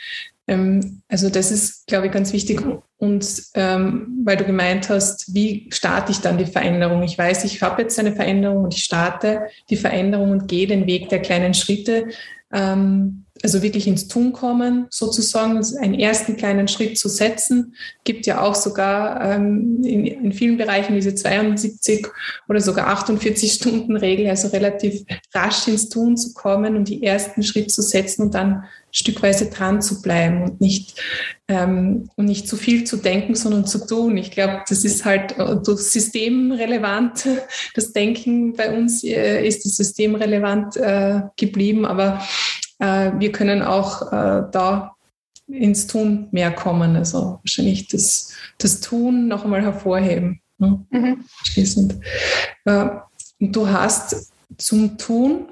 [0.46, 2.62] Ähm, also das ist, glaube ich, ganz wichtig.
[2.98, 7.02] Und ähm, weil du gemeint hast, wie starte ich dann die Veränderung?
[7.02, 10.86] Ich weiß, ich habe jetzt eine Veränderung und ich starte die Veränderung und gehe den
[10.86, 12.08] Weg der kleinen Schritte.
[12.52, 17.74] Ähm, also wirklich ins Tun kommen, sozusagen, einen ersten kleinen Schritt zu setzen.
[18.04, 22.06] Gibt ja auch sogar ähm, in, in, vielen Bereichen diese 72
[22.48, 25.02] oder sogar 48 Stunden Regel, also relativ
[25.34, 29.80] rasch ins Tun zu kommen und die ersten Schritt zu setzen und dann stückweise dran
[29.80, 31.00] zu bleiben und nicht,
[31.48, 34.16] ähm, und nicht zu viel zu denken, sondern zu tun.
[34.18, 37.26] Ich glaube, das ist halt äh, systemrelevant.
[37.74, 42.22] Das Denken bei uns äh, ist das systemrelevant äh, geblieben, aber
[42.84, 44.96] wir können auch äh, da
[45.46, 46.96] ins Tun mehr kommen.
[46.96, 50.40] Also wahrscheinlich das, das Tun noch einmal hervorheben.
[50.58, 50.84] Ne?
[50.90, 51.24] Mhm.
[51.44, 51.96] Schließend.
[52.64, 52.88] Äh,
[53.40, 55.48] du hast zum Tun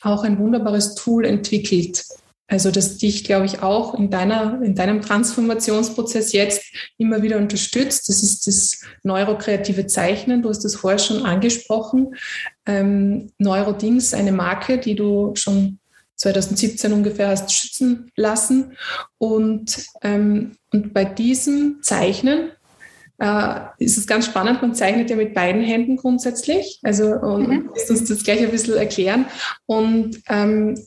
[0.00, 2.04] auch ein wunderbares Tool entwickelt.
[2.48, 6.62] Also das dich, glaube ich, auch in, deiner, in deinem Transformationsprozess jetzt
[6.98, 8.08] immer wieder unterstützt.
[8.08, 10.42] Das ist das neurokreative Zeichnen.
[10.42, 12.14] Du hast das vorher schon angesprochen.
[12.66, 15.78] Ähm, Neurodings, eine Marke, die du schon
[16.22, 18.76] 2017 ungefähr hast schützen lassen.
[19.18, 22.52] Und, ähm, und bei diesem Zeichnen
[23.18, 26.78] äh, ist es ganz spannend, man zeichnet ja mit beiden Händen grundsätzlich.
[26.82, 27.70] Also und mhm.
[27.88, 29.26] uns das gleich ein bisschen erklären.
[29.66, 30.80] Und, ähm,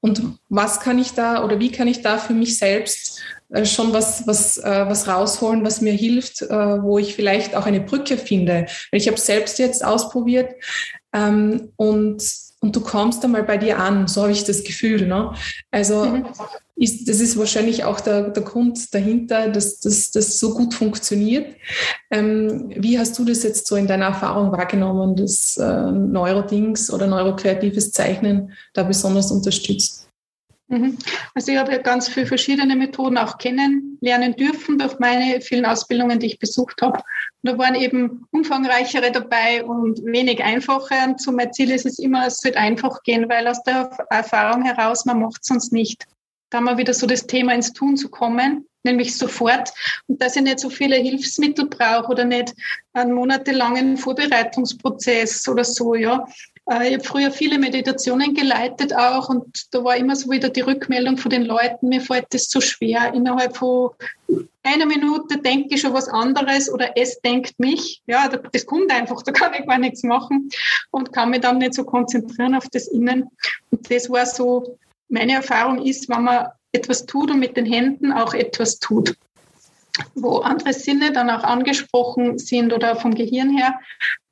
[0.00, 3.94] und was kann ich da oder wie kann ich da für mich selbst äh, schon
[3.94, 6.48] was, was, äh, was rausholen, was mir hilft, äh,
[6.82, 8.66] wo ich vielleicht auch eine Brücke finde.
[8.92, 10.52] Ich habe selbst jetzt ausprobiert
[11.14, 12.22] ähm, und
[12.64, 14.08] und du kommst einmal bei dir an.
[14.08, 15.06] So habe ich das Gefühl.
[15.06, 15.34] Ne?
[15.70, 16.24] Also mhm.
[16.76, 21.56] ist, das ist wahrscheinlich auch der, der Grund dahinter, dass das so gut funktioniert.
[22.10, 27.06] Ähm, wie hast du das jetzt so in deiner Erfahrung wahrgenommen, dass äh, Neurodings oder
[27.06, 30.03] neurokreatives Zeichnen da besonders unterstützt?
[30.68, 30.98] Mhm.
[31.34, 36.18] Also ich habe ja ganz viele verschiedene Methoden auch kennenlernen dürfen durch meine vielen Ausbildungen,
[36.18, 36.98] die ich besucht habe.
[37.42, 40.94] Und da waren eben umfangreichere dabei und wenig einfache.
[41.06, 44.62] Und so mein Ziel ist es immer, es wird einfach gehen, weil aus der Erfahrung
[44.62, 46.04] heraus, man macht es sonst nicht.
[46.50, 48.66] Da wir wieder so das Thema ins Tun zu kommen.
[48.84, 49.72] nämlich sofort.
[50.06, 52.54] Und dass ich nicht so viele Hilfsmittel brauche oder nicht
[52.92, 56.24] einen monatelangen Vorbereitungsprozess oder so, ja.
[56.70, 60.62] Äh, ich habe früher viele Meditationen geleitet auch und da war immer so wieder die
[60.62, 63.12] Rückmeldung von den Leuten, mir fällt das zu schwer.
[63.14, 63.90] Innerhalb von
[64.62, 68.02] einer Minute denke ich schon was anderes oder es denkt mich.
[68.06, 70.48] Ja, das kommt einfach, da kann ich gar nichts machen
[70.90, 73.30] und kann mich dann nicht so konzentrieren auf das Innen.
[73.70, 78.12] Und das war so, meine Erfahrung ist, wenn man etwas tut und mit den Händen
[78.12, 79.14] auch etwas tut
[80.16, 83.78] wo andere Sinne dann auch angesprochen sind oder vom Gehirn her,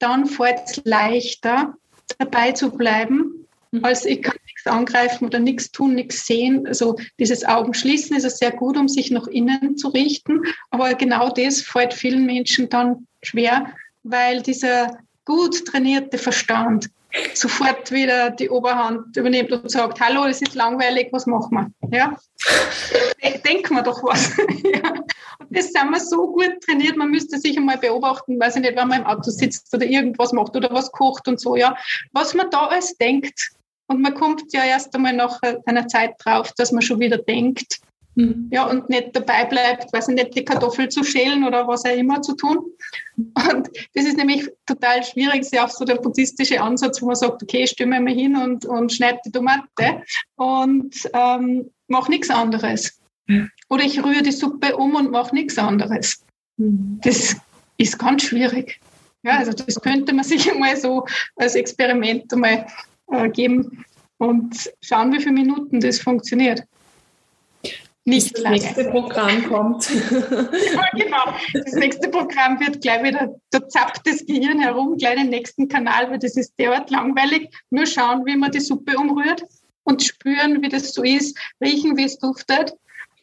[0.00, 1.74] dann fällt es leichter,
[2.18, 3.84] dabei zu bleiben, mhm.
[3.84, 6.66] als ich kann nichts angreifen oder nichts tun, nichts sehen.
[6.66, 10.42] Also dieses Augenschließen ist sehr gut, um sich nach innen zu richten.
[10.70, 13.72] Aber genau das fällt vielen Menschen dann schwer,
[14.02, 16.90] weil dieser gut trainierte Verstand
[17.34, 21.98] sofort wieder die Oberhand übernimmt und sagt, hallo, es ist langweilig, was machen wir?
[21.98, 22.16] Ja?
[23.44, 24.36] Denken wir doch was.
[24.64, 24.94] ja
[25.52, 28.88] das sind wir so gut trainiert, man müsste sich einmal beobachten, weiß ich nicht, wenn
[28.88, 31.76] man im Auto sitzt oder irgendwas macht oder was kocht und so, ja,
[32.12, 33.50] was man da alles denkt.
[33.88, 37.80] Und man kommt ja erst einmal nach einer Zeit drauf, dass man schon wieder denkt.
[38.14, 38.48] Mhm.
[38.52, 41.96] Ja, und nicht dabei bleibt, weiß ich nicht, die Kartoffel zu schälen oder was auch
[41.96, 42.58] immer zu tun.
[43.16, 47.42] Und das ist nämlich total schwierig, sehr auch so der buddhistische Ansatz, wo man sagt,
[47.42, 50.02] okay, stimme mal hin und, und schneide die Tomate
[50.36, 52.98] und ähm, mach nichts anderes.
[53.70, 56.22] Oder ich rühre die Suppe um und mache nichts anderes.
[56.56, 57.36] Das
[57.78, 58.80] ist ganz schwierig.
[59.22, 62.66] Ja, also das könnte man sich einmal so als Experiment einmal
[63.10, 63.84] äh, geben
[64.18, 66.62] und schauen, wie viele Minuten das funktioniert.
[68.04, 69.88] Nicht das nächste Programm kommt.
[70.10, 71.34] ja, genau.
[71.52, 76.10] Das nächste Programm wird gleich wieder, da zappt das Gehirn herum, gleich den nächsten Kanal,
[76.10, 77.48] weil das ist derart langweilig.
[77.70, 79.44] Nur schauen, wie man die Suppe umrührt
[79.84, 82.74] und spüren, wie das so ist, riechen, wie es duftet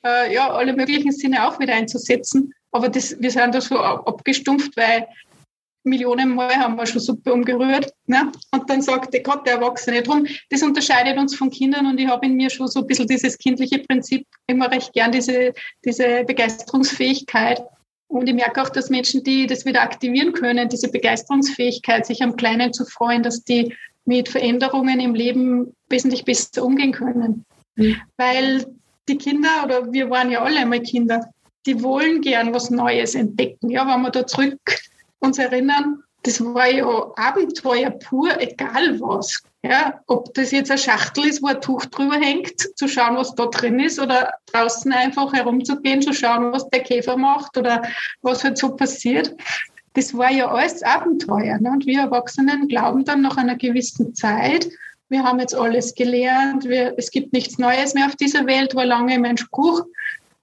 [0.03, 2.53] äh, ja, alle möglichen Sinne auch wieder einzusetzen.
[2.71, 5.07] Aber das, wir sind da so abgestumpft, weil
[5.83, 7.93] Millionen Mal haben wir schon Suppe umgerührt.
[8.05, 8.31] Ne?
[8.51, 10.01] Und dann sagt der Gott, der Erwachsene.
[10.01, 13.07] Drum, das unterscheidet uns von Kindern und ich habe in mir schon so ein bisschen
[13.07, 15.53] dieses kindliche Prinzip, immer recht gern diese,
[15.85, 17.61] diese Begeisterungsfähigkeit.
[18.07, 22.35] Und ich merke auch, dass Menschen, die das wieder aktivieren können, diese Begeisterungsfähigkeit, sich am
[22.35, 27.45] Kleinen zu freuen, dass die mit Veränderungen im Leben wesentlich besser umgehen können.
[27.75, 27.95] Mhm.
[28.17, 28.65] Weil
[29.07, 31.29] die Kinder, oder wir waren ja alle einmal Kinder,
[31.65, 33.69] die wollen gern was Neues entdecken.
[33.69, 34.59] Ja, wenn wir da zurück
[35.19, 39.41] uns erinnern, das war ja Abenteuer pur, egal was.
[39.61, 43.35] Ja, ob das jetzt eine Schachtel ist, wo ein Tuch drüber hängt, zu schauen, was
[43.35, 47.81] da drin ist, oder draußen einfach herumzugehen, zu schauen, was der Käfer macht oder
[48.21, 49.35] was halt so passiert.
[49.95, 51.57] Das war ja alles Abenteuer.
[51.59, 51.71] Ne?
[51.71, 54.69] Und wir Erwachsenen glauben dann nach einer gewissen Zeit,
[55.09, 58.85] wir haben jetzt alles gelernt, wir, es gibt nichts Neues mehr auf dieser Welt, war
[58.85, 59.81] lange mein Spruch.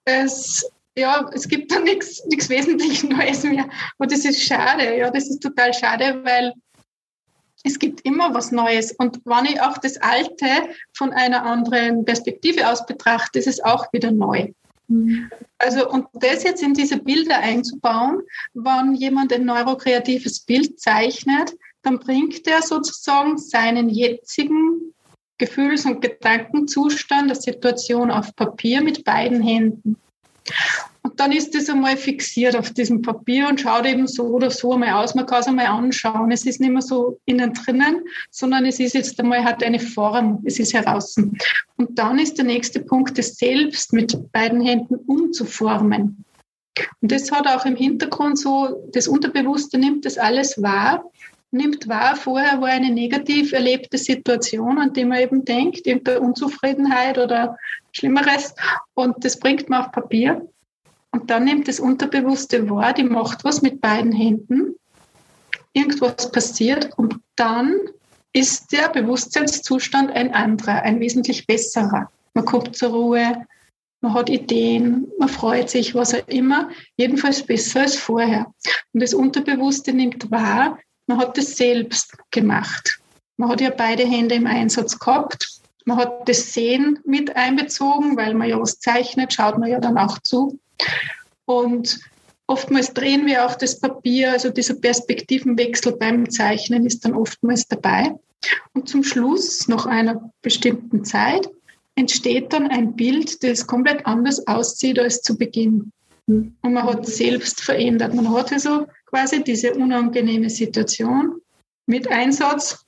[0.05, 3.69] Es, ja, es gibt da nichts, wesentlich Neues mehr.
[3.99, 6.53] Und das ist schade, ja, das ist total schade, weil
[7.65, 8.93] es gibt immer was Neues.
[8.93, 10.47] Und wenn ich auch das Alte
[10.95, 14.53] von einer anderen Perspektive aus betrachte, ist es auch wieder neu.
[14.89, 15.31] Mhm.
[15.59, 18.23] Also, und das jetzt in diese Bilder einzubauen,
[18.55, 24.95] wenn jemand ein neurokreatives Bild zeichnet, dann bringt er sozusagen seinen jetzigen
[25.39, 29.97] Gefühls- und Gedankenzustand der Situation auf Papier mit beiden Händen.
[31.03, 34.73] Und dann ist das einmal fixiert auf diesem Papier und schaut eben so oder so
[34.73, 35.15] einmal aus.
[35.15, 36.33] Man kann es einmal anschauen.
[36.33, 40.43] Es ist nicht mehr so innen drinnen, sondern es ist jetzt einmal hat eine Form.
[40.45, 41.17] Es ist heraus.
[41.77, 46.25] Und dann ist der nächste Punkt, das selbst mit beiden Händen umzuformen.
[47.01, 51.05] Und das hat auch im Hintergrund so, das Unterbewusste nimmt das alles wahr
[51.51, 57.19] nimmt wahr, vorher war eine negativ erlebte Situation, an die man eben denkt, irgendeine Unzufriedenheit
[57.19, 57.57] oder
[57.97, 58.55] Schlimmeres
[58.95, 60.47] und das bringt man auf Papier
[61.13, 64.75] und dann nimmt das Unterbewusste wahr, die macht was mit beiden Händen,
[65.73, 67.75] irgendwas passiert und dann
[68.35, 72.11] ist der Bewusstseinszustand ein anderer, ein wesentlich besserer.
[72.35, 73.47] Man kommt zur Ruhe,
[74.03, 78.53] man hat Ideen, man freut sich, was auch immer, jedenfalls besser als vorher.
[78.93, 83.01] Und das Unterbewusste nimmt wahr, man hat das selbst gemacht.
[83.39, 85.56] Man hat ja beide Hände im Einsatz gehabt.
[85.87, 89.97] Man hat das Sehen mit einbezogen, weil man ja was zeichnet, schaut man ja dann
[89.97, 90.59] auch zu.
[91.45, 92.01] Und
[92.49, 98.17] oftmals drehen wir auch das Papier, also dieser Perspektivenwechsel beim Zeichnen ist dann oftmals dabei.
[98.75, 101.49] Und zum Schluss, nach einer bestimmten Zeit,
[101.95, 105.93] entsteht dann ein Bild, das komplett anders aussieht als zu Beginn.
[106.27, 108.13] Und man hat selbst verändert.
[108.13, 111.41] Man hat also quasi diese unangenehme Situation
[111.87, 112.85] mit Einsatz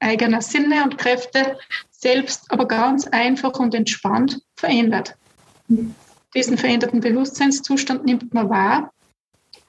[0.00, 1.56] eigener Sinne und Kräfte
[2.02, 5.14] selbst aber ganz einfach und entspannt verändert.
[6.34, 8.92] diesen veränderten Bewusstseinszustand nimmt man wahr.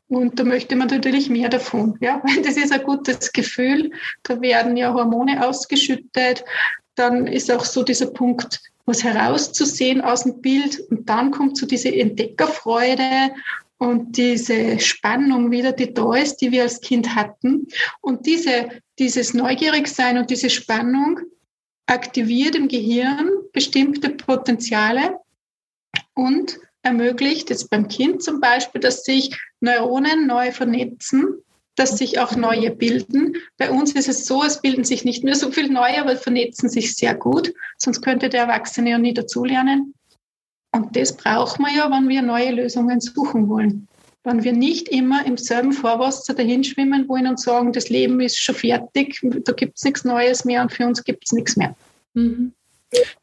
[0.07, 1.97] Und da möchte man natürlich mehr davon.
[2.01, 2.21] Ja?
[2.43, 3.91] Das ist ein gutes Gefühl.
[4.23, 6.43] Da werden ja Hormone ausgeschüttet.
[6.95, 10.79] Dann ist auch so dieser Punkt, was herauszusehen aus dem Bild.
[10.89, 13.31] Und dann kommt so diese Entdeckerfreude
[13.77, 17.67] und diese Spannung wieder, die da ist, die wir als Kind hatten.
[18.01, 18.69] Und diese,
[18.99, 21.19] dieses Neugierigsein und diese Spannung
[21.85, 25.19] aktiviert im Gehirn bestimmte Potenziale
[26.13, 31.43] und ermöglicht jetzt beim Kind zum Beispiel, dass sich Neuronen neu vernetzen,
[31.75, 33.35] dass sich auch neue bilden.
[33.57, 36.69] Bei uns ist es so, es bilden sich nicht mehr so viel neue, aber vernetzen
[36.69, 37.53] sich sehr gut.
[37.77, 39.93] Sonst könnte der Erwachsene ja nie dazulernen.
[40.71, 43.87] Und das brauchen wir ja, wenn wir neue Lösungen suchen wollen.
[44.23, 48.55] Wenn wir nicht immer im selben Vorwasser dahinschwimmen wollen und sagen, das Leben ist schon
[48.55, 51.75] fertig, da gibt es nichts Neues mehr und für uns gibt es nichts mehr.
[52.13, 52.53] Mhm.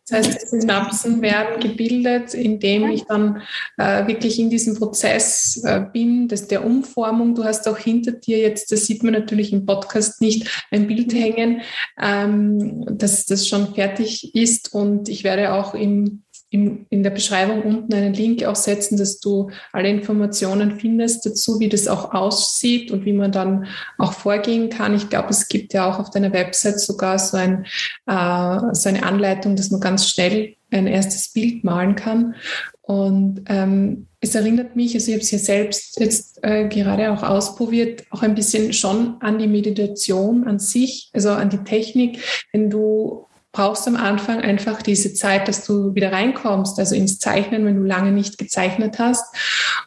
[0.08, 3.42] Das heißt, die Synapsen werden gebildet, indem ich dann
[3.78, 7.34] äh, wirklich in diesem Prozess äh, bin, das der Umformung.
[7.34, 11.14] Du hast auch hinter dir jetzt, das sieht man natürlich im Podcast nicht, ein Bild
[11.14, 11.62] hängen,
[12.00, 14.74] ähm, dass das schon fertig ist.
[14.74, 19.20] Und ich werde auch im in, in der Beschreibung unten einen Link auch setzen, dass
[19.20, 23.66] du alle Informationen findest dazu, wie das auch aussieht und wie man dann
[23.98, 24.94] auch vorgehen kann.
[24.94, 27.66] Ich glaube, es gibt ja auch auf deiner Website sogar so, ein,
[28.06, 32.34] äh, so eine Anleitung, dass man ganz schnell ein erstes Bild malen kann.
[32.82, 37.22] Und ähm, es erinnert mich, also ich habe es ja selbst jetzt äh, gerade auch
[37.22, 42.18] ausprobiert, auch ein bisschen schon an die Meditation an sich, also an die Technik.
[42.52, 47.64] Wenn du brauchst am Anfang einfach diese Zeit, dass du wieder reinkommst, also ins Zeichnen,
[47.64, 49.34] wenn du lange nicht gezeichnet hast.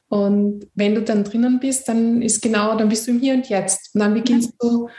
[0.09, 3.49] Und wenn du dann drinnen bist, dann ist genau, dann bist du im Hier und
[3.49, 3.95] Jetzt.
[3.95, 4.89] Und dann beginnst du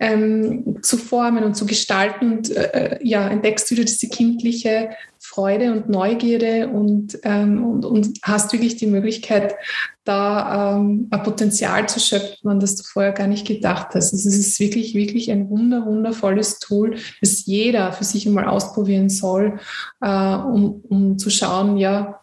[0.00, 4.90] ähm, zu formen und zu gestalten und äh, ja, entdeckst wieder diese kindliche
[5.34, 9.56] Freude und Neugierde und, ähm, und, und hast wirklich die Möglichkeit,
[10.04, 14.12] da ähm, ein Potenzial zu schöpfen, an das du vorher gar nicht gedacht hast.
[14.12, 19.08] Also es ist wirklich, wirklich ein wunder, wundervolles Tool, das jeder für sich einmal ausprobieren
[19.08, 19.58] soll,
[20.00, 22.20] äh, um, um zu schauen, ja,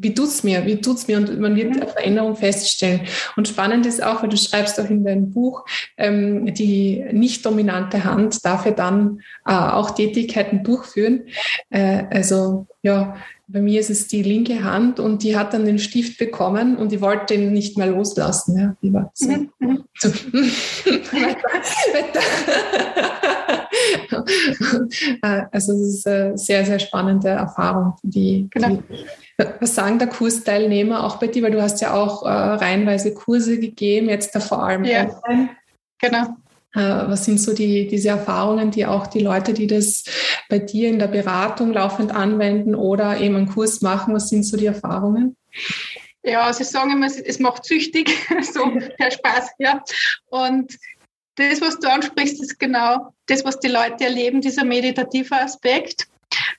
[0.00, 3.02] wie tut's mir, wie tut's mir und man wird eine Veränderung feststellen.
[3.36, 5.66] Und spannend ist auch, weil du schreibst auch in deinem Buch,
[5.98, 11.24] ähm, die nicht dominante Hand darf ja dann äh, auch Tätigkeiten durchführen.
[11.68, 13.16] Äh, also ja,
[13.52, 16.92] bei mir ist es die linke Hand und die hat dann den Stift bekommen und
[16.92, 18.58] die wollte ihn nicht mehr loslassen.
[18.58, 19.28] Ja, die war so.
[19.28, 19.84] Mhm.
[19.98, 20.08] so.
[25.50, 28.68] also es ist eine sehr, sehr spannende Erfahrung, die, genau.
[28.68, 28.82] die
[29.60, 33.58] was sagen der Kursteilnehmer auch bei dir, weil du hast ja auch äh, reihenweise Kurse
[33.58, 35.08] gegeben, jetzt da vor allem ja.
[35.98, 36.36] Genau.
[36.74, 40.04] Äh, was sind so die, diese Erfahrungen, die auch die Leute, die das
[40.48, 44.56] bei dir in der Beratung laufend anwenden oder eben einen Kurs machen, was sind so
[44.56, 45.36] die Erfahrungen?
[46.22, 48.10] Ja, sie sagen immer, es macht süchtig,
[48.52, 48.64] so
[48.98, 49.82] der Spaß, ja.
[50.26, 50.76] Und
[51.36, 56.06] das, was du ansprichst, ist genau das, was die Leute erleben, dieser meditative Aspekt.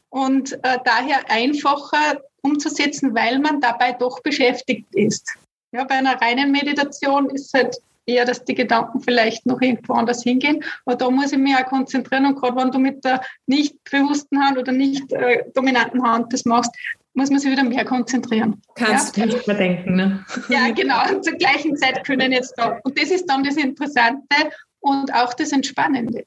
[0.09, 5.31] Und äh, daher einfacher umzusetzen, weil man dabei doch beschäftigt ist.
[5.71, 10.23] Ja, bei einer reinen Meditation ist halt eher, dass die Gedanken vielleicht noch irgendwo anders
[10.23, 10.63] hingehen.
[10.85, 12.25] Aber da muss ich mich auch konzentrieren.
[12.25, 16.45] Und gerade wenn du mit der nicht bewussten Hand oder nicht äh, dominanten Hand das
[16.45, 16.71] machst,
[17.13, 18.61] muss man sich wieder mehr konzentrieren.
[18.75, 19.25] Kannst ja?
[19.25, 20.25] du nicht mehr denken, ne?
[20.49, 21.01] Ja, genau.
[21.09, 22.79] Und zur gleichen Zeit können jetzt da.
[22.83, 24.17] Und das ist dann das Interessante
[24.79, 26.25] und auch das Entspannende.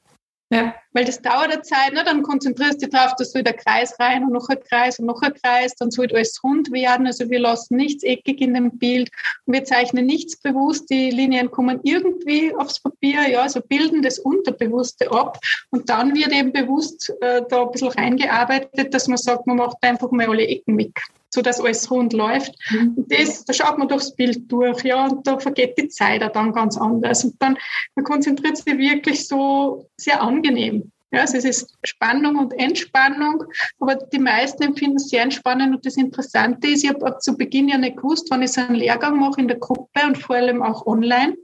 [0.51, 0.75] Ja.
[0.93, 2.03] Weil das dauert eine Zeit, ne?
[2.05, 5.07] dann konzentrierst du dich darauf, dass soll der Kreis rein und noch ein Kreis und
[5.07, 7.07] noch ein Kreis, dann soll alles rund werden.
[7.07, 9.09] Also wir lassen nichts eckig in dem Bild
[9.45, 10.89] und wir zeichnen nichts bewusst.
[10.91, 15.39] Die Linien kommen irgendwie aufs Papier, ja, also bilden das Unterbewusste ab
[15.71, 19.77] und dann wird eben bewusst äh, da ein bisschen reingearbeitet, dass man sagt, man macht
[19.81, 21.01] einfach mal alle Ecken weg
[21.35, 22.53] so dass alles rund läuft.
[22.71, 22.93] Mhm.
[22.95, 26.31] Und das, da schaut man durchs Bild durch, ja, und da vergeht die Zeit auch
[26.31, 27.23] dann ganz anders.
[27.23, 27.57] Und dann,
[27.95, 30.91] man konzentriert sich wirklich so sehr angenehm.
[31.11, 33.43] Ja, also es ist Spannung und Entspannung,
[33.79, 37.69] aber die meisten empfinden es sehr entspannend und das Interessante ist, ich habe zu Beginn
[37.69, 40.61] ja nicht gewusst, wenn ich so einen Lehrgang mache in der Gruppe und vor allem
[40.63, 41.37] auch online,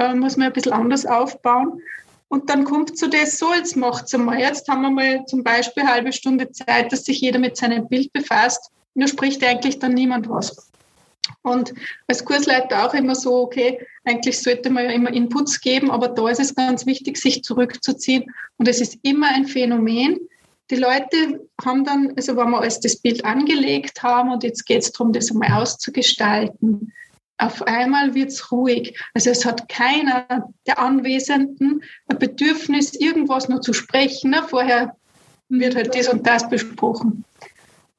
[0.00, 1.80] äh, muss man ein bisschen anders aufbauen.
[2.28, 4.40] Und dann kommt so das so, jetzt macht es einmal.
[4.40, 7.86] Jetzt haben wir mal zum Beispiel eine halbe Stunde Zeit, dass sich jeder mit seinem
[7.86, 10.70] Bild befasst nur spricht eigentlich dann niemand was.
[11.42, 11.74] Und
[12.06, 16.28] als Kursleiter auch immer so, okay, eigentlich sollte man ja immer Inputs geben, aber da
[16.28, 18.24] ist es ganz wichtig, sich zurückzuziehen.
[18.56, 20.18] Und es ist immer ein Phänomen.
[20.70, 24.82] Die Leute haben dann, also wenn wir alles das Bild angelegt haben und jetzt geht
[24.82, 26.92] es darum, das einmal auszugestalten,
[27.38, 28.98] auf einmal wird es ruhig.
[29.12, 34.34] Also es hat keiner der Anwesenden ein Bedürfnis, irgendwas nur zu sprechen.
[34.48, 34.96] Vorher
[35.48, 37.24] wird halt das und das besprochen.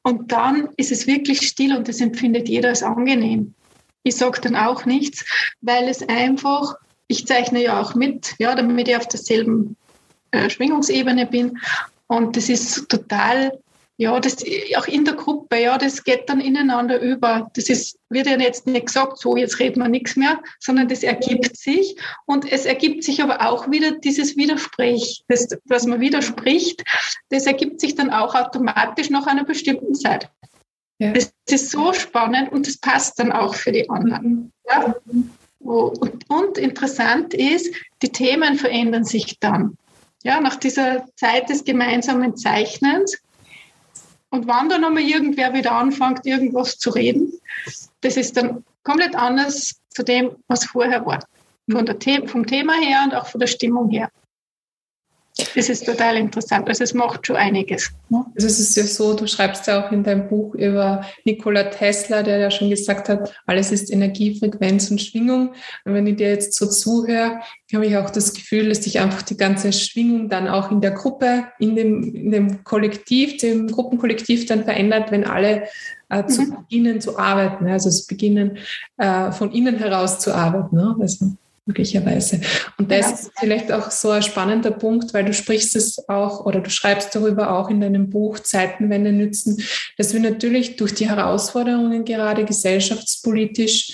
[0.06, 3.56] Und dann ist es wirklich still und das empfindet jeder als angenehm.
[4.03, 5.26] Ich sage dann auch nichts,
[5.62, 6.76] weil es einfach,
[7.08, 9.76] ich zeichne ja auch mit, ja, damit ich auf derselben
[10.30, 11.58] äh, Schwingungsebene bin.
[12.06, 13.58] Und das ist total
[13.98, 14.38] ja, das
[14.78, 17.50] auch in der Gruppe, ja, das geht dann ineinander über.
[17.54, 21.02] Das ist, wird ja jetzt nicht gesagt, so, jetzt reden wir nichts mehr, sondern das
[21.04, 21.96] ergibt sich.
[22.26, 26.84] Und es ergibt sich aber auch wieder dieses Widersprech, das, was man widerspricht,
[27.30, 30.30] das ergibt sich dann auch automatisch nach einer bestimmten Zeit.
[31.00, 31.14] Ja.
[31.14, 34.52] Das ist so spannend und das passt dann auch für die anderen.
[34.68, 34.96] Ja?
[35.60, 39.78] Und, und interessant ist, die Themen verändern sich dann.
[40.24, 43.20] Ja, nach dieser Zeit des gemeinsamen Zeichnens
[44.30, 47.34] und wenn dann nochmal irgendwer wieder anfängt, irgendwas zu reden,
[48.02, 51.20] das ist dann komplett anders zu dem, was vorher war.
[51.72, 54.10] Von The vom Thema her und auch von der Stimmung her.
[55.56, 56.70] Das ist total interessant.
[56.70, 57.92] Also es macht schon einiges.
[58.10, 58.26] Ne?
[58.36, 62.24] Also es ist ja so, du schreibst ja auch in deinem Buch über Nikola Tesla,
[62.24, 65.50] der ja schon gesagt hat, alles ist Energie, Frequenz und Schwingung.
[65.84, 67.42] Und wenn ich dir jetzt so zuhöre,
[67.74, 70.92] habe ich auch das Gefühl, dass sich einfach die ganze Schwingung dann auch in der
[70.92, 75.64] Gruppe, in dem, in dem Kollektiv, dem Gruppenkollektiv dann verändert, wenn alle
[76.10, 76.56] äh, zu mhm.
[76.62, 77.68] beginnen zu arbeiten.
[77.68, 78.58] Also es beginnen
[78.98, 80.78] äh, von innen heraus zu arbeiten.
[80.78, 80.96] Ne?
[81.00, 82.41] Also möglicherweise.
[82.78, 83.11] Und das ja.
[83.13, 87.16] ist vielleicht auch so ein spannender Punkt, weil du sprichst es auch oder du schreibst
[87.16, 89.61] darüber auch in deinem Buch Zeitenwende nützen,
[89.97, 93.93] dass wir natürlich durch die Herausforderungen gerade gesellschaftspolitisch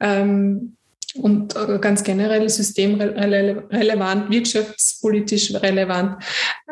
[0.00, 0.76] ähm,
[1.14, 6.22] und ganz generell systemrelevant, wirtschaftspolitisch relevant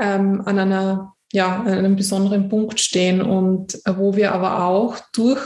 [0.01, 5.43] ähm, an einer ja, an einem besonderen Punkt stehen und wo wir aber auch durch,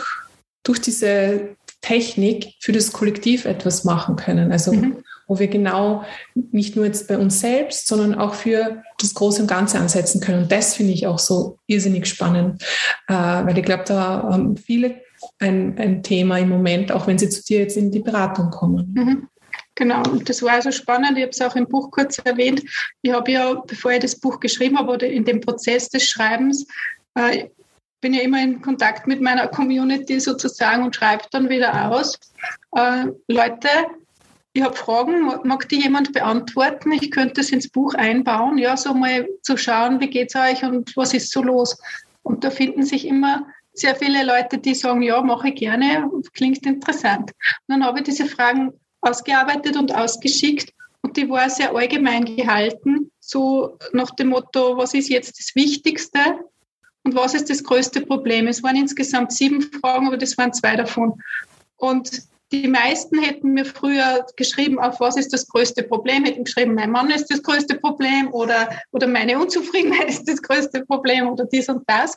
[0.63, 4.53] durch diese Technik für das Kollektiv etwas machen können.
[4.53, 4.99] Also mhm.
[5.27, 6.05] wo wir genau
[6.35, 10.45] nicht nur jetzt bei uns selbst, sondern auch für das Große und Ganze ansetzen können.
[10.45, 12.63] Und das finde ich auch so irrsinnig spannend,
[13.09, 15.03] äh, weil ich glaube, da haben viele
[15.39, 18.95] ein, ein Thema im Moment, auch wenn sie zu dir jetzt in die Beratung kommen.
[18.95, 19.29] Mhm.
[19.75, 21.17] Genau, und das war also spannend.
[21.17, 22.63] Ich habe es auch im Buch kurz erwähnt.
[23.01, 26.67] Ich habe ja, bevor ich das Buch geschrieben habe oder in dem Prozess des Schreibens,
[27.15, 27.47] äh,
[28.03, 32.19] bin ja immer in Kontakt mit meiner Community sozusagen und schreibe dann wieder aus.
[32.77, 33.69] Äh, Leute,
[34.53, 36.93] ich habe Fragen, mag die jemand beantworten?
[36.93, 40.63] Ich könnte es ins Buch einbauen, ja, so mal zu schauen, wie geht es euch
[40.63, 41.79] und was ist so los?
[42.23, 46.67] Und da finden sich immer sehr viele Leute, die sagen, ja, mache ich gerne, klingt
[46.67, 47.31] interessant.
[47.67, 53.11] Und dann habe ich diese Fragen ausgearbeitet und ausgeschickt und die war sehr allgemein gehalten,
[53.21, 56.19] so nach dem Motto, was ist jetzt das Wichtigste
[57.05, 58.47] und was ist das größte Problem?
[58.47, 61.21] Es waren insgesamt sieben Fragen, aber das waren zwei davon.
[61.77, 62.23] Und
[62.53, 66.91] die meisten hätten mir früher geschrieben, auf was ist das größte Problem, hätten geschrieben, mein
[66.91, 71.69] Mann ist das größte Problem oder, oder meine Unzufriedenheit ist das größte Problem oder dies
[71.69, 72.17] und das.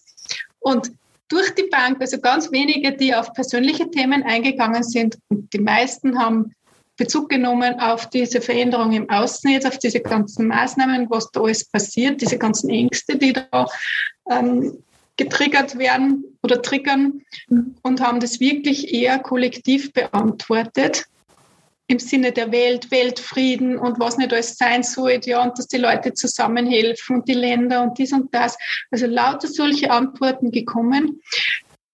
[0.59, 0.91] Und
[1.29, 6.19] durch die Bank, also ganz wenige, die auf persönliche Themen eingegangen sind und die meisten
[6.19, 6.53] haben
[6.97, 11.65] Bezug genommen auf diese Veränderung im Außen, jetzt auf diese ganzen Maßnahmen, was da alles
[11.69, 13.67] passiert, diese ganzen Ängste, die da
[14.29, 14.83] ähm,
[15.17, 17.21] getriggert werden oder triggern
[17.81, 21.05] und haben das wirklich eher kollektiv beantwortet
[21.87, 25.77] im Sinne der Welt, Weltfrieden und was nicht alles sein soll, ja, und dass die
[25.77, 28.57] Leute zusammenhelfen und die Länder und dies und das.
[28.89, 31.21] Also lauter solche Antworten gekommen,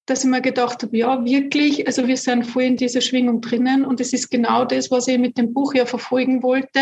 [0.05, 3.85] dass ich mir gedacht habe, ja, wirklich, also wir sind voll in dieser Schwingung drinnen
[3.85, 6.79] und es ist genau das, was ich mit dem Buch ja verfolgen wollte,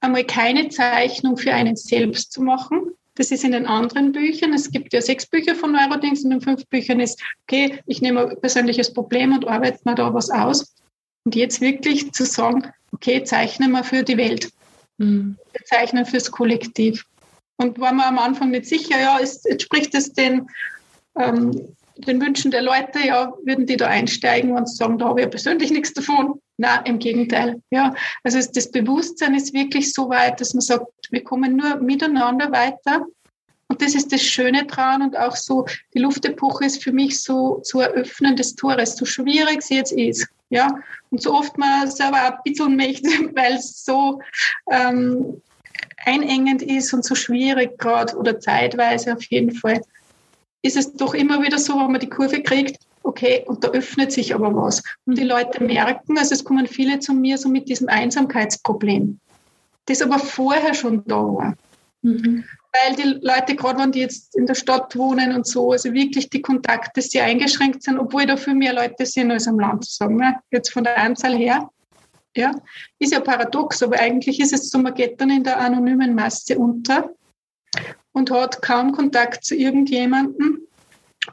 [0.00, 2.92] einmal keine Zeichnung für einen selbst zu machen.
[3.20, 4.54] Das ist in den anderen Büchern.
[4.54, 8.26] Es gibt ja sechs Bücher von Neurodings und in fünf Büchern ist, okay, ich nehme
[8.30, 10.74] ein persönliches Problem und arbeite mir da was aus.
[11.26, 14.50] Und jetzt wirklich zu sagen, okay, zeichnen wir für die Welt.
[14.96, 15.36] Mhm.
[15.52, 17.04] Wir zeichnen fürs Kollektiv.
[17.58, 20.48] Und war mir am Anfang nicht sicher, ja, ist, entspricht es den
[21.18, 25.24] ähm, den Wünschen der Leute, ja, würden die da einsteigen und sagen, da habe ich
[25.24, 26.40] ja persönlich nichts davon.
[26.56, 27.62] Na, im Gegenteil.
[27.70, 32.52] Ja, also das Bewusstsein ist wirklich so weit, dass man sagt, wir kommen nur miteinander
[32.52, 33.06] weiter.
[33.68, 37.60] Und das ist das Schöne dran und auch so, die Luftepoche ist für mich so,
[37.62, 40.26] so ein Öffnen des Tores, so schwierig sie jetzt ist.
[40.50, 40.68] Ja,
[41.10, 44.20] und so oft man selber ein bisschen möchte, weil es so
[44.70, 45.40] ähm,
[46.04, 49.80] einengend ist und so schwierig gerade oder zeitweise auf jeden Fall
[50.62, 54.12] ist es doch immer wieder so, wenn man die Kurve kriegt, okay, und da öffnet
[54.12, 54.82] sich aber was.
[55.06, 59.18] Und die Leute merken, also es kommen viele zu mir so mit diesem Einsamkeitsproblem,
[59.86, 61.54] das aber vorher schon da war.
[62.02, 62.44] Mhm.
[62.72, 66.30] Weil die Leute, gerade wenn die jetzt in der Stadt wohnen und so, also wirklich
[66.30, 70.18] die Kontakte sehr eingeschränkt sind, obwohl da viel mehr Leute sind als am Land, sagen
[70.18, 71.68] wir, jetzt von der Anzahl her.
[72.36, 72.52] Ja,
[73.00, 76.56] ist ja paradox, aber eigentlich ist es so, man geht dann in der anonymen Masse
[76.56, 77.10] unter
[78.12, 80.60] und hat kaum Kontakt zu irgendjemandem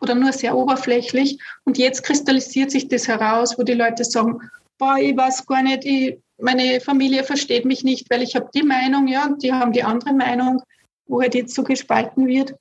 [0.02, 1.40] oder nur sehr oberflächlich.
[1.64, 4.40] Und jetzt kristallisiert sich das heraus, wo die Leute sagen,
[4.78, 8.64] boah, ich weiß gar nicht, ich, meine Familie versteht mich nicht, weil ich habe die
[8.64, 10.62] Meinung, ja, und die haben die andere Meinung,
[11.08, 12.54] wo halt jetzt so gespalten wird.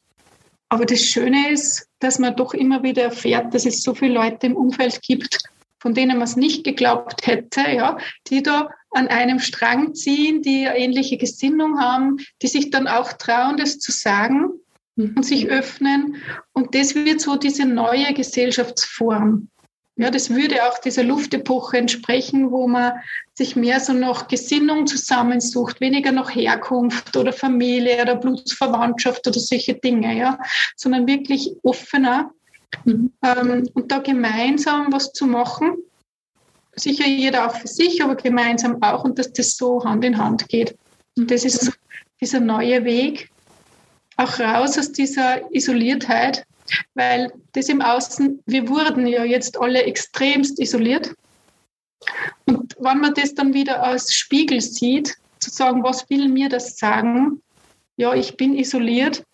[0.69, 4.47] Aber das Schöne ist, dass man doch immer wieder erfährt, dass es so viele Leute
[4.47, 5.39] im Umfeld gibt,
[5.79, 7.99] von denen man es nicht geglaubt hätte, ja,
[8.29, 13.57] die da an einem Strang ziehen, die ähnliche Gesinnung haben, die sich dann auch trauen,
[13.57, 14.51] das zu sagen
[14.97, 16.17] und sich öffnen.
[16.53, 19.49] Und das wird so diese neue Gesellschaftsform.
[19.99, 22.93] Ja, das würde auch dieser Luftepoche entsprechen, wo man
[23.33, 29.73] sich mehr so nach Gesinnung zusammensucht, weniger nach Herkunft oder Familie oder Blutsverwandtschaft oder solche
[29.73, 30.39] Dinge, ja,
[30.77, 32.31] sondern wirklich offener
[32.85, 33.13] mhm.
[33.23, 35.77] ähm, und da gemeinsam was zu machen.
[36.75, 40.49] Sicher jeder auch für sich, aber gemeinsam auch und dass das so Hand in Hand
[40.49, 40.77] geht.
[41.17, 41.73] Und das ist
[42.21, 43.31] dieser neue Weg,
[44.17, 46.47] auch raus aus dieser Isoliertheit
[46.95, 51.15] weil das im Außen, wir wurden ja jetzt alle extremst isoliert.
[52.47, 56.79] Und wenn man das dann wieder als Spiegel sieht, zu sagen, was will mir das
[56.79, 57.43] sagen?
[57.97, 59.25] Ja, ich bin isoliert.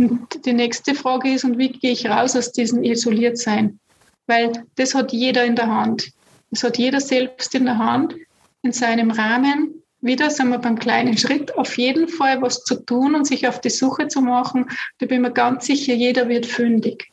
[0.00, 3.78] Und die nächste Frage ist, und wie gehe ich raus aus diesem Isoliertsein?
[4.26, 6.10] Weil das hat jeder in der Hand.
[6.50, 8.14] Das hat jeder selbst in der Hand,
[8.62, 13.14] in seinem Rahmen, wieder sind wir beim kleinen Schritt, auf jeden Fall was zu tun
[13.14, 14.66] und sich auf die Suche zu machen.
[14.98, 17.12] Da bin ich mir ganz sicher, jeder wird fündig.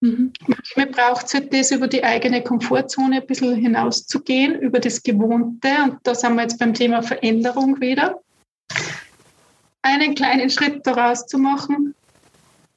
[0.00, 0.32] Mhm.
[0.46, 5.68] Manchmal braucht es halt das, über die eigene Komfortzone ein bisschen hinauszugehen, über das Gewohnte.
[5.84, 8.18] Und da sind wir jetzt beim Thema Veränderung wieder.
[9.82, 11.94] Einen kleinen Schritt daraus zu machen,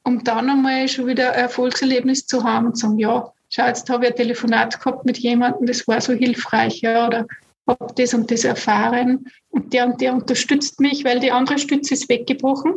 [0.05, 3.89] um dann einmal schon wieder ein Erfolgserlebnis zu haben und zu sagen, ja, schau, jetzt
[3.89, 7.27] habe ich ein Telefonat gehabt mit jemandem, das war so hilfreich, ja, oder
[7.67, 11.95] habe das und das erfahren und der und der unterstützt mich, weil die andere Stütze
[11.95, 12.75] ist weggebrochen.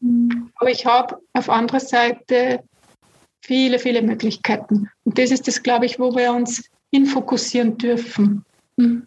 [0.00, 0.50] Mhm.
[0.54, 2.60] Aber ich habe auf anderer Seite
[3.40, 4.88] viele, viele Möglichkeiten.
[5.04, 8.44] Und das ist das, glaube ich, wo wir uns hinfokussieren dürfen.
[8.76, 9.06] Mhm.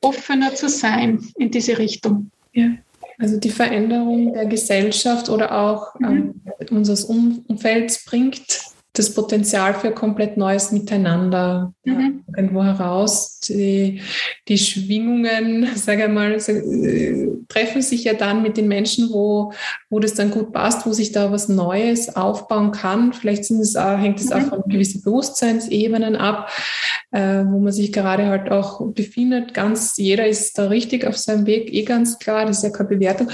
[0.00, 2.30] Offener zu sein in diese Richtung.
[2.54, 2.70] Ja.
[3.18, 6.34] Also die Veränderung der Gesellschaft oder auch mhm.
[6.58, 12.24] ähm, unseres Umfelds bringt das Potenzial für komplett neues Miteinander mhm.
[12.36, 13.31] irgendwo heraus.
[13.48, 14.00] Die,
[14.48, 19.52] die Schwingungen, sage ich mal, äh, treffen sich ja dann mit den Menschen, wo,
[19.90, 23.12] wo das dann gut passt, wo sich da was Neues aufbauen kann.
[23.12, 24.32] Vielleicht es auch, hängt es mhm.
[24.32, 26.50] auch von gewissen Bewusstseinsebenen ab,
[27.10, 29.54] äh, wo man sich gerade halt auch befindet.
[29.54, 32.90] Ganz jeder ist da richtig auf seinem Weg, eh ganz klar, das ist ja keine
[32.90, 33.30] Bewertung.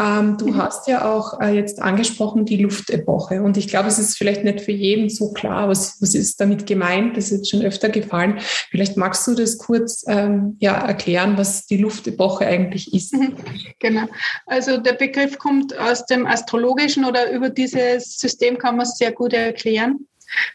[0.00, 0.56] Ähm, du mhm.
[0.56, 4.60] hast ja auch äh, jetzt angesprochen die Luftepoche und ich glaube, es ist vielleicht nicht
[4.60, 7.16] für jeden so klar, was, was ist damit gemeint.
[7.16, 8.38] Das ist jetzt schon öfter gefallen.
[8.70, 13.14] Vielleicht magst du das kurz ähm, ja, erklären, was die Luftepoche eigentlich ist.
[13.14, 13.36] Mhm.
[13.78, 14.06] Genau.
[14.46, 19.12] Also der Begriff kommt aus dem Astrologischen oder über dieses System kann man es sehr
[19.12, 20.06] gut erklären.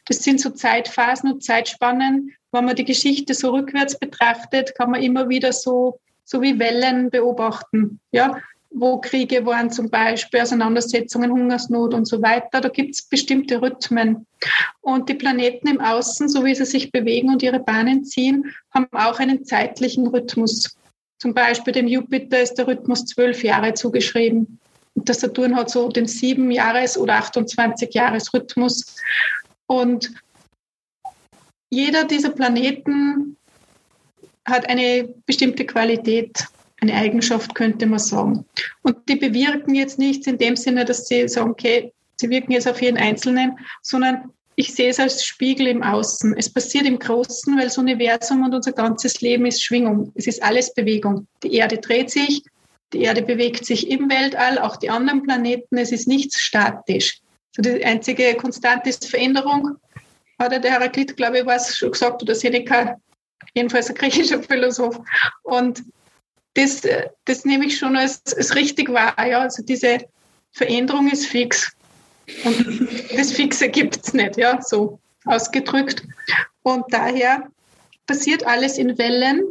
[0.06, 2.34] Das sind so Zeitphasen und Zeitspannen.
[2.52, 7.10] Wenn man die Geschichte so rückwärts betrachtet, kann man immer wieder so, so wie Wellen
[7.10, 8.00] beobachten.
[8.12, 8.39] Ja,
[8.78, 12.59] wo Kriege waren zum Beispiel, Auseinandersetzungen, Hungersnot und so weiter.
[12.59, 14.28] Da gibt es bestimmte Rhythmen.
[14.82, 18.88] Und die Planeten im Außen, so wie sie sich bewegen und ihre Bahnen ziehen, haben
[18.91, 20.78] auch einen zeitlichen Rhythmus.
[21.19, 24.59] Zum Beispiel dem Jupiter ist der Rhythmus zwölf Jahre zugeschrieben.
[24.93, 28.97] Und der Saturn hat so den sieben Jahres- oder 28 Jahres Rhythmus.
[29.67, 30.11] Und
[31.69, 33.38] jeder dieser Planeten
[34.45, 36.45] hat eine bestimmte Qualität
[36.82, 38.45] eine Eigenschaft, könnte man sagen.
[38.82, 42.67] Und die bewirken jetzt nichts in dem Sinne, dass sie sagen, okay, sie wirken jetzt
[42.67, 46.36] auf jeden Einzelnen, sondern ich sehe es als Spiegel im Außen.
[46.38, 50.11] Es passiert im Großen, weil das Universum und unser ganzes Leben ist Schwingung.
[50.15, 51.28] Es ist alles Bewegung.
[51.43, 52.41] Die Erde dreht sich,
[52.93, 55.78] die Erde bewegt sich im Weltall, auch die anderen Planeten.
[55.78, 57.19] Es ist nichts statisch.
[57.53, 59.76] So die einzige Konstante ist Veränderung.
[60.39, 62.97] Hat der Heraklit, glaube ich, was schon gesagt, oder Seneca,
[63.53, 64.99] jedenfalls ein griechischer Philosoph.
[65.43, 65.84] Und
[66.56, 66.82] das,
[67.26, 69.16] das nehme ich schon als, als richtig wahr.
[69.26, 69.41] Ja?
[69.41, 69.99] Also diese
[70.51, 71.72] Veränderung ist fix.
[72.43, 76.03] Und das Fixe gibt es nicht, ja, so ausgedrückt.
[76.64, 77.47] Und daher
[78.08, 79.43] passiert alles in Wellen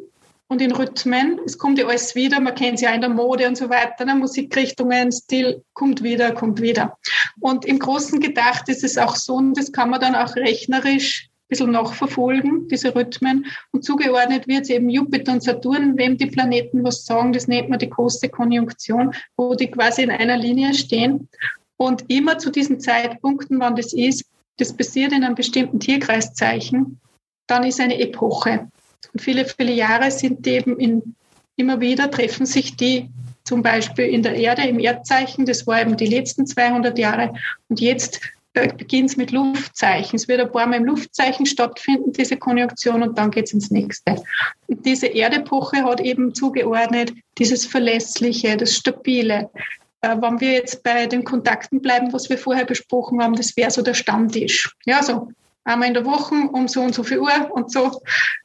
[0.49, 1.39] und in Rhythmen.
[1.47, 4.05] Es kommt ja alles wieder, man kennt es ja in der Mode und so weiter,
[4.05, 4.15] ne?
[4.15, 6.99] Musikrichtungen, Stil kommt wieder, kommt wieder.
[7.41, 11.29] Und im Großen gedacht ist es auch so, und das kann man dann auch rechnerisch
[11.49, 13.47] bisschen nachverfolgen, diese Rhythmen.
[13.73, 17.79] Und zugeordnet wird eben Jupiter und Saturn, wem die Planeten was sagen, das nennt man
[17.79, 21.29] die große Konjunktion, wo die quasi in einer Linie stehen.
[21.77, 24.25] Und immer zu diesen Zeitpunkten, wann das ist,
[24.59, 27.01] das passiert in einem bestimmten Tierkreiszeichen,
[27.47, 28.69] dann ist eine Epoche.
[29.13, 31.15] Und viele, viele Jahre sind eben in,
[31.57, 33.11] immer wieder, treffen sich die
[33.45, 37.35] zum Beispiel in der Erde, im Erdzeichen, das war eben die letzten 200 Jahre.
[37.69, 38.21] Und jetzt
[38.55, 40.17] beginnt es mit Luftzeichen.
[40.17, 43.71] Es wird ein paar Mal im Luftzeichen stattfinden, diese Konjunktion, und dann geht es ins
[43.71, 44.23] nächste.
[44.69, 49.51] Und diese Erdepoche hat eben zugeordnet dieses Verlässliche, das Stabile.
[50.01, 53.71] Äh, wenn wir jetzt bei den Kontakten bleiben, was wir vorher besprochen haben, das wäre
[53.71, 54.73] so der Stammtisch.
[54.87, 55.29] Ja, so
[55.65, 58.01] einmal in der Woche um so und so viel Uhr und so.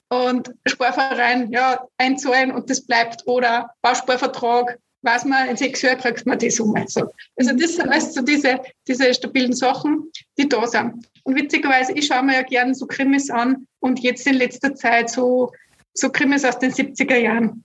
[0.10, 3.28] Und Sparverein, ja, einzahlen und das bleibt.
[3.28, 6.86] Oder Bausparvertrag, weiß man, in sechs Jahren kriegt man die Summe.
[6.88, 7.06] So.
[7.38, 11.06] Also das sind alles so diese, diese stabilen Sachen, die da sind.
[11.24, 15.10] Und witzigerweise, ich schaue mir ja gerne so Krimis an und jetzt in letzter Zeit
[15.10, 15.52] so,
[15.93, 17.64] so Krimis aus den 70er Jahren.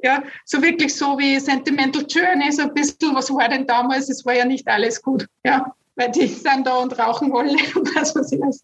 [0.00, 4.10] Ja, so wirklich so wie Sentimental Journey, so ein bisschen, was war denn damals?
[4.10, 5.26] Es war ja nicht alles gut.
[5.44, 8.62] Ja, weil die sind da und rauchen alle und was weiß ich was.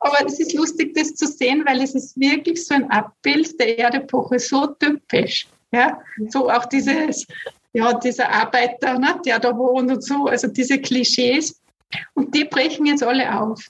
[0.00, 3.78] Aber es ist lustig, das zu sehen, weil es ist wirklich so ein Abbild der
[3.78, 5.48] Erdepoche, so typisch.
[5.72, 7.26] Ja, so auch dieses,
[7.72, 11.60] ja, dieser Arbeiter, ne, der da wohnt und so, also diese Klischees.
[12.14, 13.68] Und die brechen jetzt alle auf.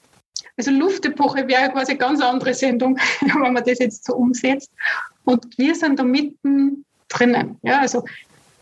[0.57, 4.71] Also Luftepoche wäre quasi eine ganz andere Sendung, wenn man das jetzt so umsetzt.
[5.25, 7.57] Und wir sind da mitten drinnen.
[7.63, 8.05] Ja, also,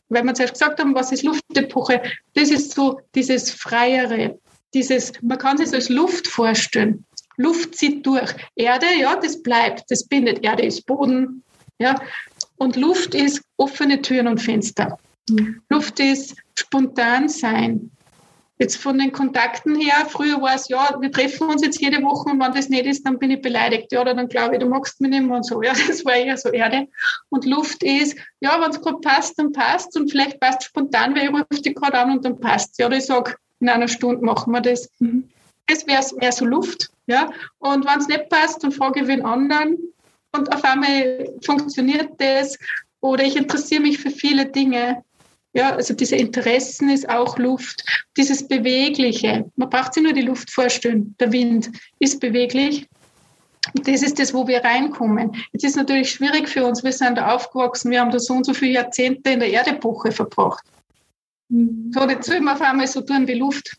[0.09, 2.01] wenn wir zuerst gesagt haben, was ist Luftepoche,
[2.33, 4.39] das ist so dieses Freiere,
[4.73, 7.05] dieses, man kann sich als Luft vorstellen.
[7.37, 8.33] Luft zieht durch.
[8.55, 10.43] Erde, ja, das bleibt, das bindet.
[10.43, 11.43] Erde ist Boden,
[11.79, 11.95] ja.
[12.57, 14.97] Und Luft ist offene Türen und Fenster.
[15.29, 15.61] Mhm.
[15.69, 17.91] Luft ist spontan sein.
[18.59, 22.29] Jetzt von den Kontakten her, früher war es, ja, wir treffen uns jetzt jede Woche
[22.29, 23.91] und wenn das nicht ist, dann bin ich beleidigt.
[23.91, 25.61] Ja, oder dann glaube ich, du magst mich nicht mehr und so.
[25.63, 26.87] Ja, das war eher so Erde.
[27.29, 31.23] Und Luft ist, ja, wenn es gerade passt, dann passt und vielleicht passt spontan, weil
[31.23, 34.23] ich rufe dich gerade an und dann passt Ja, oder ich sage, in einer Stunde
[34.23, 34.89] machen wir das.
[34.99, 35.29] Mhm.
[35.67, 36.89] Das wäre mehr so Luft.
[37.07, 37.31] Ja?
[37.57, 39.77] Und wenn es nicht passt, dann frage ich wen anderen
[40.35, 42.57] und auf einmal funktioniert das
[43.01, 45.03] oder ich interessiere mich für viele Dinge.
[45.53, 47.83] Ja, also diese Interessen ist auch Luft.
[48.17, 49.45] Dieses Bewegliche.
[49.55, 51.15] Man braucht sich nur die Luft vorstellen.
[51.19, 51.69] Der Wind
[51.99, 52.87] ist beweglich.
[53.75, 55.35] Und das ist das, wo wir reinkommen.
[55.51, 56.83] Jetzt ist natürlich schwierig für uns.
[56.83, 57.91] Wir sind da aufgewachsen.
[57.91, 60.65] Wir haben da so und so viele Jahrzehnte in der Erdepoche verbracht.
[61.49, 61.91] Mhm.
[61.93, 63.77] So, jetzt soll man auf einmal so tun wie Luft.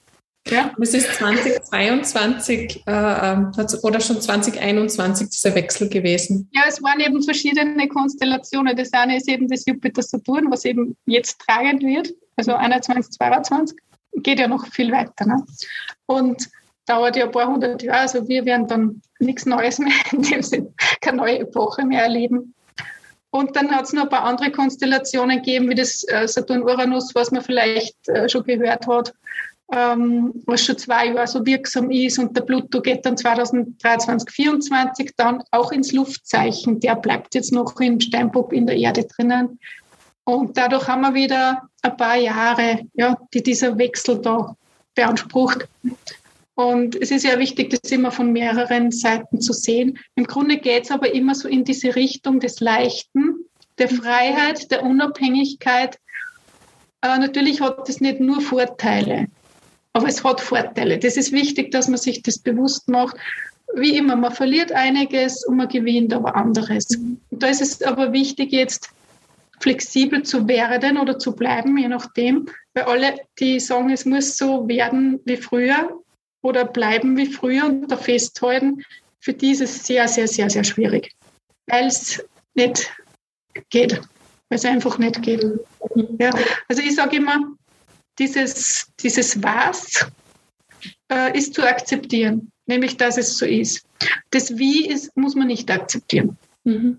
[0.48, 0.72] Ja.
[0.78, 6.50] Es ist 2022 äh, ähm, oder schon 2021 dieser Wechsel gewesen.
[6.52, 8.76] Ja, es waren eben verschiedene Konstellationen.
[8.76, 13.78] Das eine ist eben das Jupiter-Saturn, was eben jetzt tragend wird, also 21, 22.
[14.16, 15.26] Geht ja noch viel weiter.
[15.26, 15.44] Ne?
[16.06, 16.50] Und
[16.86, 18.00] dauert ja ein paar hundert Jahre.
[18.00, 22.54] Also wir werden dann nichts Neues mehr, in dem Sinne keine neue Epoche mehr erleben.
[23.30, 27.32] Und dann hat es noch ein paar andere Konstellationen gegeben, wie das äh, Saturn-Uranus, was
[27.32, 29.12] man vielleicht äh, schon gehört hat
[29.72, 35.10] ähm, was schon zwei Jahre so wirksam ist und der Pluto geht dann 2023, 2024
[35.16, 36.80] dann auch ins Luftzeichen.
[36.80, 39.58] Der bleibt jetzt noch im Steinbock in der Erde drinnen.
[40.24, 44.56] Und dadurch haben wir wieder ein paar Jahre, ja, die dieser Wechsel da
[44.94, 45.68] beansprucht.
[46.54, 49.98] Und es ist ja wichtig, das immer von mehreren Seiten zu sehen.
[50.14, 53.44] Im Grunde geht es aber immer so in diese Richtung des Leichten,
[53.78, 55.98] der Freiheit, der Unabhängigkeit.
[57.02, 59.26] Äh, natürlich hat das nicht nur Vorteile.
[59.94, 60.98] Aber es hat Vorteile.
[60.98, 63.16] Das ist wichtig, dass man sich das bewusst macht.
[63.74, 66.86] Wie immer, man verliert einiges und man gewinnt aber anderes.
[66.96, 68.90] Und da ist es aber wichtig, jetzt
[69.60, 72.46] flexibel zu werden oder zu bleiben, je nachdem.
[72.74, 76.00] Weil alle, die sagen, es muss so werden wie früher
[76.42, 78.82] oder bleiben wie früher und da festhalten,
[79.20, 81.12] für die ist es sehr, sehr, sehr, sehr schwierig.
[81.66, 82.22] Weil es
[82.54, 82.92] nicht
[83.70, 84.00] geht.
[84.48, 85.42] Weil es einfach nicht geht.
[86.18, 86.30] Ja.
[86.68, 87.38] Also ich sage immer,
[88.18, 90.06] dieses, dieses Was
[91.10, 93.84] äh, ist zu akzeptieren, nämlich dass es so ist.
[94.30, 96.36] Das Wie ist, muss man nicht akzeptieren.
[96.64, 96.98] Mhm.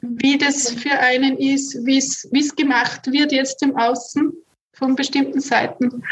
[0.00, 4.32] Wie das für einen ist, wie es gemacht wird jetzt im Außen
[4.72, 6.02] von bestimmten Seiten,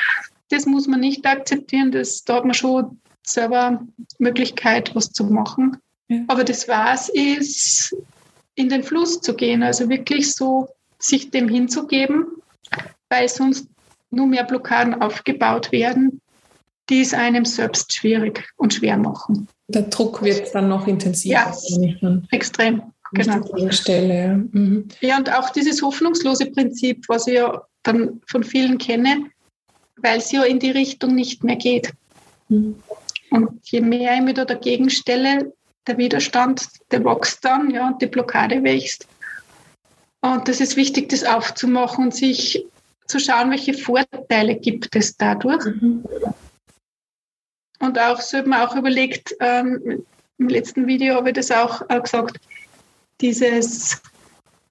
[0.51, 1.91] das muss man nicht akzeptieren.
[1.91, 3.85] Das, da hat man schon selber
[4.19, 5.79] Möglichkeit, was zu machen.
[6.09, 6.21] Ja.
[6.29, 7.97] Aber das Was ist,
[8.55, 10.69] in den Fluss zu gehen, also wirklich so
[10.99, 12.27] sich dem hinzugeben,
[13.09, 13.69] weil sonst
[14.11, 16.21] nur mehr Blockaden aufgebaut werden,
[16.89, 19.49] die es einem selbst schwierig und schwer machen.
[19.69, 21.35] Der Druck wird dann noch intensiver.
[21.35, 22.83] Ja, extrem.
[23.13, 23.71] Genau.
[23.71, 24.35] Stelle, ja.
[24.35, 24.89] Mhm.
[25.01, 29.27] ja, und auch dieses hoffnungslose Prinzip, was ich ja dann von vielen kenne,
[29.99, 31.93] weil es ja in die Richtung nicht mehr geht.
[32.49, 32.77] Mhm.
[33.31, 35.53] Und je mehr ich mich da dagegen stelle,
[35.87, 39.07] der Widerstand, der wächst dann, ja, und die Blockade wächst.
[40.21, 42.67] Und das ist wichtig, das aufzumachen und sich
[43.07, 45.65] zu schauen, welche Vorteile gibt es dadurch.
[45.65, 46.05] Mhm.
[47.79, 50.05] Und auch, so hat man auch überlegt, ähm,
[50.39, 52.39] im letzten Video habe ich das auch äh, gesagt,
[53.21, 54.01] dieses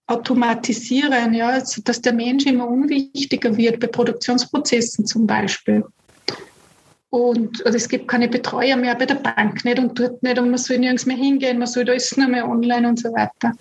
[0.07, 5.83] Automatisieren, ja, also dass der Mensch immer unwichtiger wird, bei Produktionsprozessen zum Beispiel.
[7.09, 10.49] Und also es gibt keine Betreuer mehr bei der Bank nicht und dort nicht und
[10.49, 13.53] man soll nirgends mehr hingehen, man soll da ist nur mehr online und so weiter.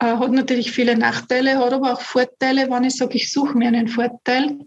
[0.00, 3.68] Äh, hat natürlich viele Nachteile, hat aber auch Vorteile, wenn ich sage, ich suche mir
[3.68, 4.58] einen Vorteil,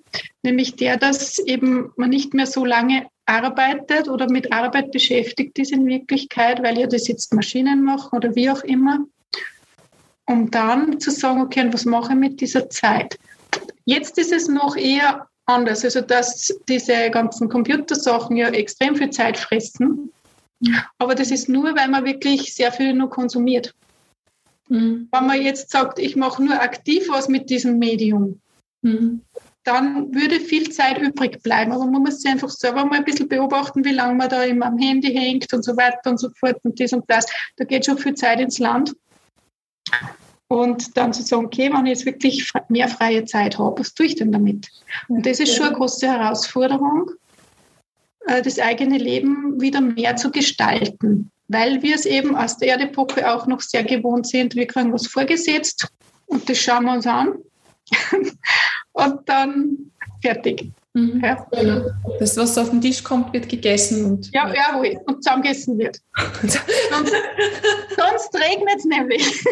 [0.43, 5.71] nämlich der, dass eben man nicht mehr so lange arbeitet oder mit Arbeit beschäftigt ist
[5.71, 8.99] in Wirklichkeit, weil ja das jetzt Maschinen machen oder wie auch immer,
[10.27, 13.17] um dann zu sagen, okay, was mache ich mit dieser Zeit?
[13.85, 19.39] Jetzt ist es noch eher anders, also dass diese ganzen Computersachen ja extrem viel Zeit
[19.39, 20.11] fressen,
[20.99, 23.73] aber das ist nur, weil man wirklich sehr viel nur konsumiert.
[24.73, 25.07] Mhm.
[25.11, 28.41] Wenn man jetzt sagt, ich mache nur aktiv was mit diesem Medium,
[28.81, 29.21] mhm.
[29.63, 31.71] dann würde viel Zeit übrig bleiben.
[31.71, 34.65] Aber man muss sich einfach selber mal ein bisschen beobachten, wie lange man da immer
[34.65, 37.27] am Handy hängt und so weiter und so fort und dies und das.
[37.57, 38.95] Da geht schon viel Zeit ins Land.
[40.47, 44.07] Und dann zu sagen, okay, wenn ich jetzt wirklich mehr freie Zeit habe, was tue
[44.07, 44.69] ich denn damit?
[45.07, 47.11] Und das ist schon eine große Herausforderung,
[48.25, 53.31] äh, das eigene Leben wieder mehr zu gestalten weil wir es eben aus der Erdepoche
[53.31, 54.55] auch noch sehr gewohnt sind.
[54.55, 55.87] Wir kriegen was vorgesetzt
[56.25, 57.35] und das schauen wir uns an
[58.93, 59.91] und dann
[60.21, 60.71] fertig.
[60.95, 61.23] Mhm.
[61.23, 61.47] Ja.
[62.19, 64.05] Das, was auf den Tisch kommt, wird gegessen.
[64.05, 64.99] Und, ja, ja, jawohl.
[65.07, 65.97] Und zusammengegessen wird.
[66.41, 66.61] sonst,
[67.97, 69.43] sonst regnet es nämlich.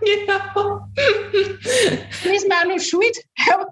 [0.00, 0.80] genau.
[2.24, 3.16] Dann ist man auch noch schuld,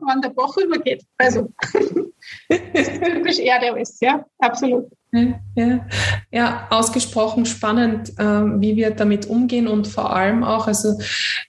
[0.06, 1.02] wenn der Bach übergeht.
[1.18, 1.48] Also,
[2.48, 4.88] das ist typisch Erde alles, ja, absolut.
[5.10, 5.86] Ja,
[6.30, 10.98] ja, ausgesprochen spannend, äh, wie wir damit umgehen und vor allem auch, also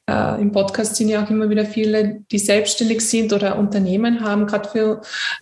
[0.09, 4.47] äh, im Podcast sind ja auch immer wieder viele, die selbstständig sind oder Unternehmen haben,
[4.47, 5.01] gerade für,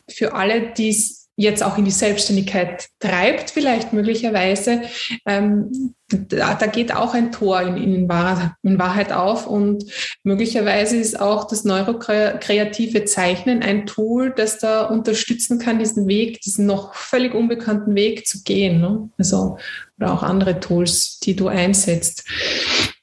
[0.10, 0.90] für alle, die
[1.38, 4.82] jetzt auch in die Selbstständigkeit treibt, vielleicht möglicherweise,
[5.26, 9.86] ähm, da, da, geht auch ein Tor in, in, Wahrheit, in, Wahrheit, auf und
[10.24, 16.66] möglicherweise ist auch das neurokreative Zeichnen ein Tool, das da unterstützen kann, diesen Weg, diesen
[16.66, 18.82] noch völlig unbekannten Weg zu gehen.
[18.82, 19.10] Ne?
[19.20, 19.60] Also,
[20.00, 22.26] oder auch andere Tools, die du einsetzt.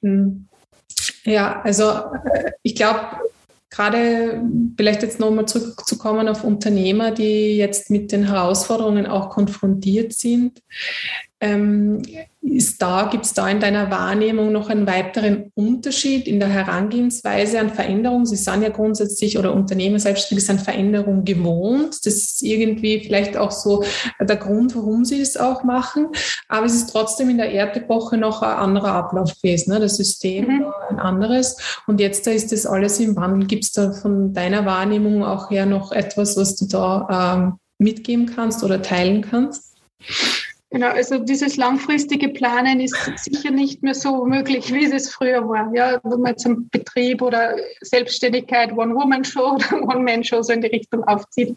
[0.03, 0.49] Hm.
[1.25, 3.01] Ja, also äh, ich glaube,
[3.75, 4.43] gerade
[4.77, 10.63] vielleicht jetzt nochmal zurückzukommen auf Unternehmer, die jetzt mit den Herausforderungen auch konfrontiert sind.
[11.45, 12.01] Ähm,
[12.41, 17.61] ist da, gibt es da in deiner Wahrnehmung noch einen weiteren Unterschied in der Herangehensweise
[17.61, 18.25] an Veränderungen?
[18.25, 22.07] Sie sind ja grundsätzlich oder Unternehmer selbstständig sind Veränderung gewohnt.
[22.07, 23.85] Das ist irgendwie vielleicht auch so
[24.21, 26.09] der Grund, warum sie das auch machen.
[26.49, 29.73] Aber es ist trotzdem in der Erdepoche noch ein anderer Ablauf gewesen.
[29.73, 29.81] Ne?
[29.81, 30.65] Das System mhm.
[30.65, 31.57] war ein anderes.
[31.87, 33.47] Und jetzt da ist das alles im Wandel.
[33.47, 38.27] Gibt es da von deiner Wahrnehmung auch her noch etwas, was du da ähm, mitgeben
[38.27, 39.75] kannst oder teilen kannst?
[40.75, 45.73] Genau, also dieses langfristige Planen ist sicher nicht mehr so möglich, wie es früher war.
[45.73, 51.05] Ja, wenn man jetzt einen Betrieb oder Selbstständigkeit, One-Woman-Show oder One-Man-Show so in die Richtung
[51.05, 51.57] aufzieht,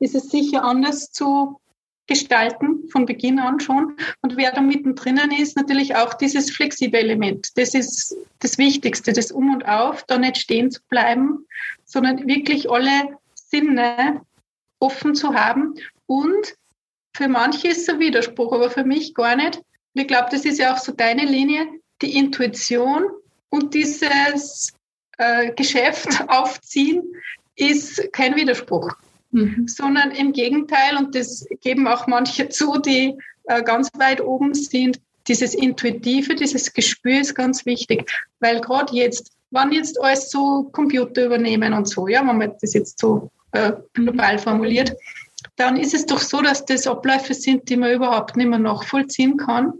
[0.00, 1.58] ist es sicher anders zu
[2.08, 3.96] gestalten, von Beginn an schon.
[4.20, 7.48] Und wer da mittendrin ist, natürlich auch dieses flexible Element.
[7.56, 11.46] Das ist das Wichtigste, das Um und Auf, da nicht stehen zu bleiben,
[11.86, 14.20] sondern wirklich alle Sinne
[14.78, 16.54] offen zu haben und
[17.14, 19.56] für manche ist es ein Widerspruch, aber für mich gar nicht.
[19.56, 21.66] Und ich glaube, das ist ja auch so deine Linie,
[22.02, 23.04] die Intuition
[23.50, 24.72] und dieses
[25.18, 27.02] äh, Geschäft aufziehen
[27.56, 28.92] ist kein Widerspruch,
[29.32, 29.66] mhm.
[29.66, 35.00] sondern im Gegenteil, und das geben auch manche zu, die äh, ganz weit oben sind,
[35.26, 41.26] dieses Intuitive, dieses Gespür ist ganz wichtig, weil gerade jetzt, wann jetzt alles so Computer
[41.26, 44.94] übernehmen und so, ja, wenn man das jetzt so äh, global formuliert,
[45.58, 49.36] dann ist es doch so, dass das Abläufe sind, die man überhaupt nicht mehr nachvollziehen
[49.36, 49.74] kann.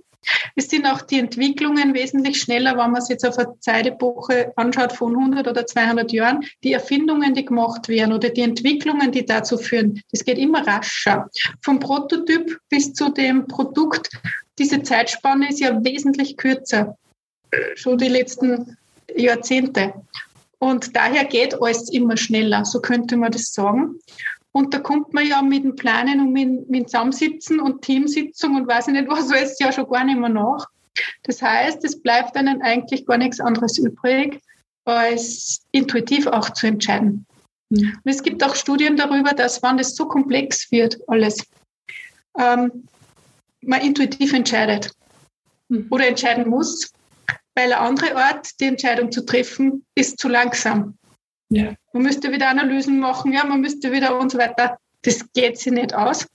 [0.57, 4.93] Es sind auch die Entwicklungen wesentlich schneller, wenn man es jetzt auf eine Zeitepoche anschaut
[4.93, 6.45] von 100 oder 200 Jahren.
[6.65, 11.31] Die Erfindungen, die gemacht werden oder die Entwicklungen, die dazu führen, das geht immer rascher.
[11.63, 14.11] Vom Prototyp bis zu dem Produkt,
[14.59, 16.97] diese Zeitspanne ist ja wesentlich kürzer,
[17.77, 18.77] schon die letzten
[19.15, 19.95] Jahrzehnte.
[20.59, 24.01] Und daher geht alles immer schneller, so könnte man das sagen.
[24.59, 28.67] Und da kommt man ja mit dem Planen und mit, mit Zusammensitzen und Teamsitzung und
[28.67, 30.67] weiß ich nicht was alles ja schon gar nicht mehr nach.
[31.23, 34.43] Das heißt, es bleibt einem eigentlich gar nichts anderes übrig,
[34.85, 37.25] als intuitiv auch zu entscheiden.
[37.69, 38.01] Mhm.
[38.05, 41.39] Und es gibt auch Studien darüber, dass wenn das so komplex wird, alles,
[42.37, 42.89] ähm,
[43.61, 44.91] man intuitiv entscheidet
[45.69, 45.87] mhm.
[45.91, 46.93] oder entscheiden muss,
[47.55, 50.99] weil eine andere Art, die Entscheidung zu treffen, ist zu langsam.
[51.51, 51.75] Ja.
[51.93, 54.79] Man müsste wieder Analysen machen, ja, man müsste wieder und so weiter.
[55.03, 56.27] Das geht sich nicht aus.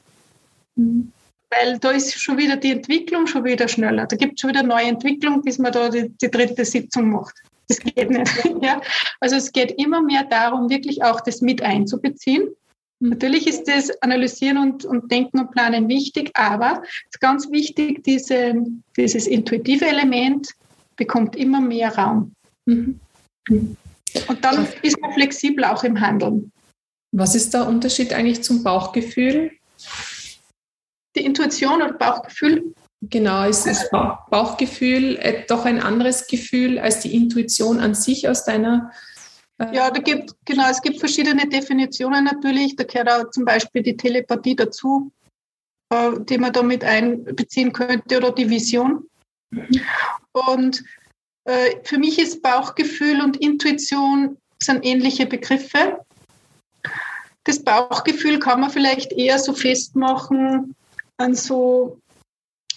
[0.76, 1.12] Mhm.
[1.50, 4.08] Weil da ist schon wieder die Entwicklung schon wieder schneller.
[4.08, 7.36] Da gibt es schon wieder neue Entwicklung, bis man da die, die dritte Sitzung macht.
[7.68, 8.32] Das geht nicht.
[8.62, 8.82] ja.
[9.20, 12.50] Also es geht immer mehr darum, wirklich auch das mit einzubeziehen.
[13.00, 13.10] Mhm.
[13.10, 18.04] Natürlich ist das Analysieren und, und Denken und Planen wichtig, aber es ist ganz wichtig,
[18.04, 18.56] diese,
[18.98, 20.50] dieses intuitive Element
[20.96, 22.34] bekommt immer mehr Raum.
[22.66, 23.00] Mhm.
[24.28, 26.52] Und dann ist man flexibel auch im Handeln.
[27.12, 29.52] Was ist der Unterschied eigentlich zum Bauchgefühl?
[31.16, 32.74] Die Intuition oder Bauchgefühl?
[33.02, 38.92] Genau, ist das Bauchgefühl doch ein anderes Gefühl als die Intuition an sich aus deiner
[39.60, 42.76] äh, ja, da gibt, genau, es gibt verschiedene Definitionen natürlich.
[42.76, 45.12] Da gehört auch zum Beispiel die Telepathie dazu,
[45.90, 49.08] äh, die man damit einbeziehen könnte, oder die Vision.
[49.52, 49.82] Mhm.
[50.32, 50.84] Und äh,
[51.46, 56.00] für mich ist Bauchgefühl und Intuition sind ähnliche Begriffe.
[57.44, 60.76] Das Bauchgefühl kann man vielleicht eher so festmachen
[61.18, 61.98] an so,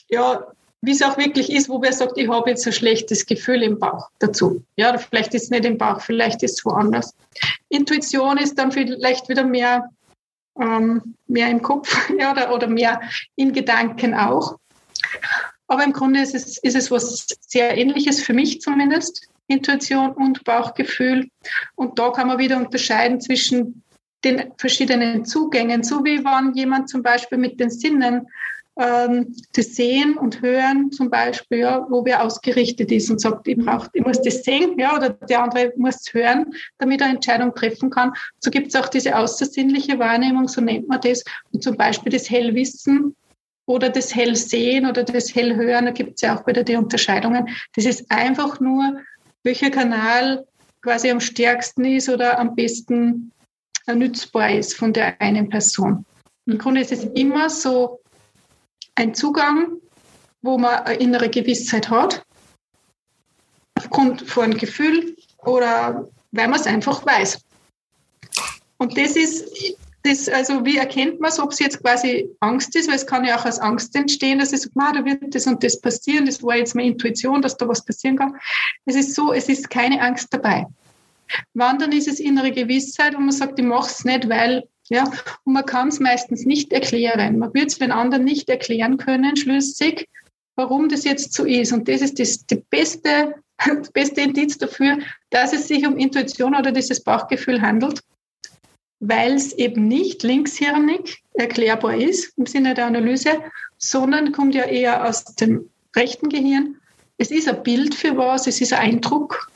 [0.09, 0.47] ja,
[0.83, 3.79] wie es auch wirklich ist, wo wer sagt, ich habe jetzt ein schlechtes Gefühl im
[3.79, 4.63] Bauch dazu.
[4.77, 7.15] Ja, vielleicht ist es nicht im Bauch, vielleicht ist es woanders.
[7.69, 9.91] Intuition ist dann vielleicht wieder mehr,
[10.61, 13.01] ähm, mehr im Kopf ja, oder, oder mehr
[13.37, 14.59] in Gedanken auch.
[15.69, 20.45] Aber im Grunde ist es, ist es was sehr Ähnliches für mich zumindest, Intuition und
[20.45, 21.29] Bauchgefühl.
[21.75, 23.83] Und da kann man wieder unterscheiden zwischen
[24.25, 28.27] den verschiedenen Zugängen, so wie wenn jemand zum Beispiel mit den Sinnen
[28.79, 33.57] ähm, das Sehen und Hören zum Beispiel, ja, wo wer ausgerichtet ist und sagt, ich,
[33.57, 37.55] brauch, ich muss das sehen, ja, oder der andere muss es hören, damit er Entscheidung
[37.55, 38.13] treffen kann.
[38.41, 42.29] So gibt es auch diese außersinnliche Wahrnehmung, so nennt man das, und zum Beispiel das
[42.29, 43.17] Hellwissen
[43.67, 47.49] oder das Hellsehen oder das Hellhören, da gibt es ja auch wieder die Unterscheidungen.
[47.75, 49.01] Das ist einfach nur,
[49.43, 50.47] welcher Kanal
[50.83, 53.33] quasi am stärksten ist oder am besten
[53.93, 56.05] nützbar ist von der einen Person.
[56.47, 58.01] Im Grunde ist es immer so
[58.95, 59.79] ein Zugang,
[60.43, 62.25] wo man eine innere Gewissheit hat,
[63.75, 67.41] aufgrund von Gefühl oder weil man es einfach weiß.
[68.79, 69.77] Und das ist,
[70.07, 73.25] das, also wie erkennt man es, ob es jetzt quasi Angst ist, weil es kann
[73.25, 76.43] ja auch als Angst entstehen, dass es sagt, da wird das und das passieren, das
[76.43, 78.35] war jetzt meine Intuition, dass da was passieren kann.
[78.85, 80.67] Es ist so, es ist keine Angst dabei.
[81.55, 85.05] Wandern ist es innere Gewissheit, wo man sagt, ich mache es nicht, weil ja,
[85.45, 87.39] und man kann es meistens nicht erklären.
[87.39, 90.09] Man wird es den anderen nicht erklären können, schlüssig,
[90.55, 91.73] warum das jetzt so ist.
[91.73, 93.35] Und das ist das, die beste,
[93.67, 94.99] das beste Indiz dafür,
[95.31, 98.01] dass es sich um Intuition oder dieses Bauchgefühl handelt,
[99.01, 103.43] weil es eben nicht linkshirnig erklärbar ist im Sinne der Analyse,
[103.79, 106.77] sondern kommt ja eher aus dem rechten Gehirn.
[107.19, 109.51] Es ist ein Bild für was, es ist ein Eindruck.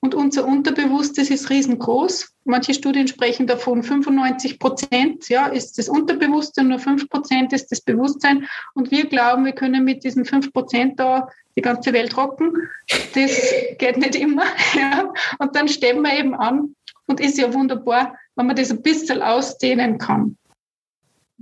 [0.00, 2.34] Und unser Unterbewusstes ist riesengroß.
[2.44, 7.80] Manche Studien sprechen davon, 95 Prozent ja, ist das Unterbewusstsein, nur 5 Prozent ist das
[7.80, 8.46] Bewusstsein.
[8.74, 12.52] Und wir glauben, wir können mit diesen 5 Prozent da die ganze Welt rocken.
[13.14, 14.44] Das geht nicht immer.
[14.74, 15.10] Ja.
[15.38, 16.74] Und dann stemmen wir eben an.
[17.06, 20.36] Und ist ja wunderbar, wenn man das ein bisschen ausdehnen kann.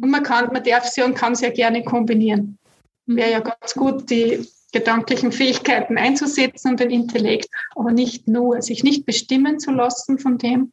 [0.00, 2.58] Und man kann, man darf sie und kann sie ja gerne kombinieren.
[3.06, 8.82] Wäre ja ganz gut, die gedanklichen Fähigkeiten einzusetzen und den Intellekt, aber nicht nur, sich
[8.82, 10.72] nicht bestimmen zu lassen von dem,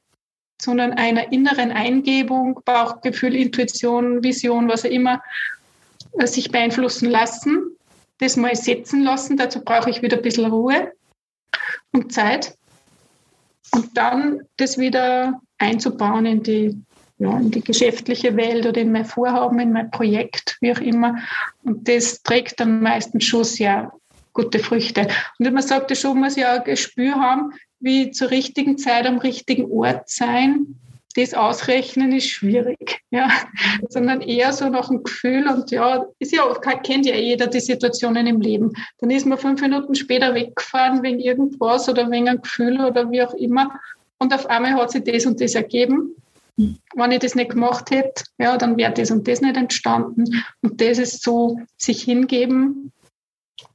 [0.61, 5.21] sondern einer inneren Eingebung, Bauchgefühl, Intuition, Vision, was auch immer,
[6.17, 7.77] äh, sich beeinflussen lassen,
[8.19, 9.37] das mal setzen lassen.
[9.37, 10.93] Dazu brauche ich wieder ein bisschen Ruhe
[11.91, 12.57] und Zeit.
[13.73, 16.77] Und dann das wieder einzubauen in die,
[17.19, 21.17] ja, in die geschäftliche Welt oder in mein Vorhaben, in mein Projekt, wie auch immer.
[21.63, 23.91] Und das trägt dann meistens schon sehr
[24.33, 25.07] gute Früchte.
[25.37, 29.69] Und man sagt, schon muss ja ein Gespür haben, wie zur richtigen Zeit am richtigen
[29.71, 30.75] Ort sein.
[31.15, 33.29] Das Ausrechnen ist schwierig, ja,
[33.89, 36.43] sondern eher so nach dem Gefühl und ja, ist ja,
[36.83, 38.71] kennt ja jeder die Situationen im Leben.
[38.99, 43.23] Dann ist man fünf Minuten später weggefahren wegen irgendwas oder wegen einem Gefühl oder wie
[43.23, 43.79] auch immer
[44.19, 46.15] und auf einmal hat sich das und das ergeben.
[46.95, 50.43] Wenn ich das nicht gemacht hätte, ja, dann wäre das und das nicht entstanden.
[50.61, 52.91] Und das ist so, sich hingeben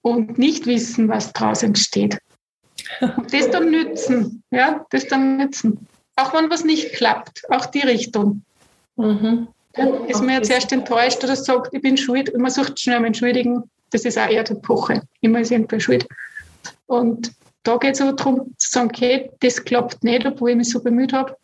[0.02, 2.18] und nicht wissen, was daraus entsteht.
[3.00, 5.86] Und das dann nützen, ja, das dann nützen.
[6.16, 8.42] Auch wenn was nicht klappt, auch die Richtung.
[8.96, 9.48] Mhm.
[9.76, 13.06] Ja, ist man jetzt erst enttäuscht oder sagt, ich bin schuld, man sucht schnell einen
[13.06, 15.02] Entschuldigen, das ist auch eher die Epoche.
[15.20, 16.06] Immer ist irgendwer schuld.
[16.86, 17.32] Und
[17.64, 20.82] da geht es aber darum zu sagen, okay, das klappt nicht, obwohl ich mich so
[20.82, 21.36] bemüht habe,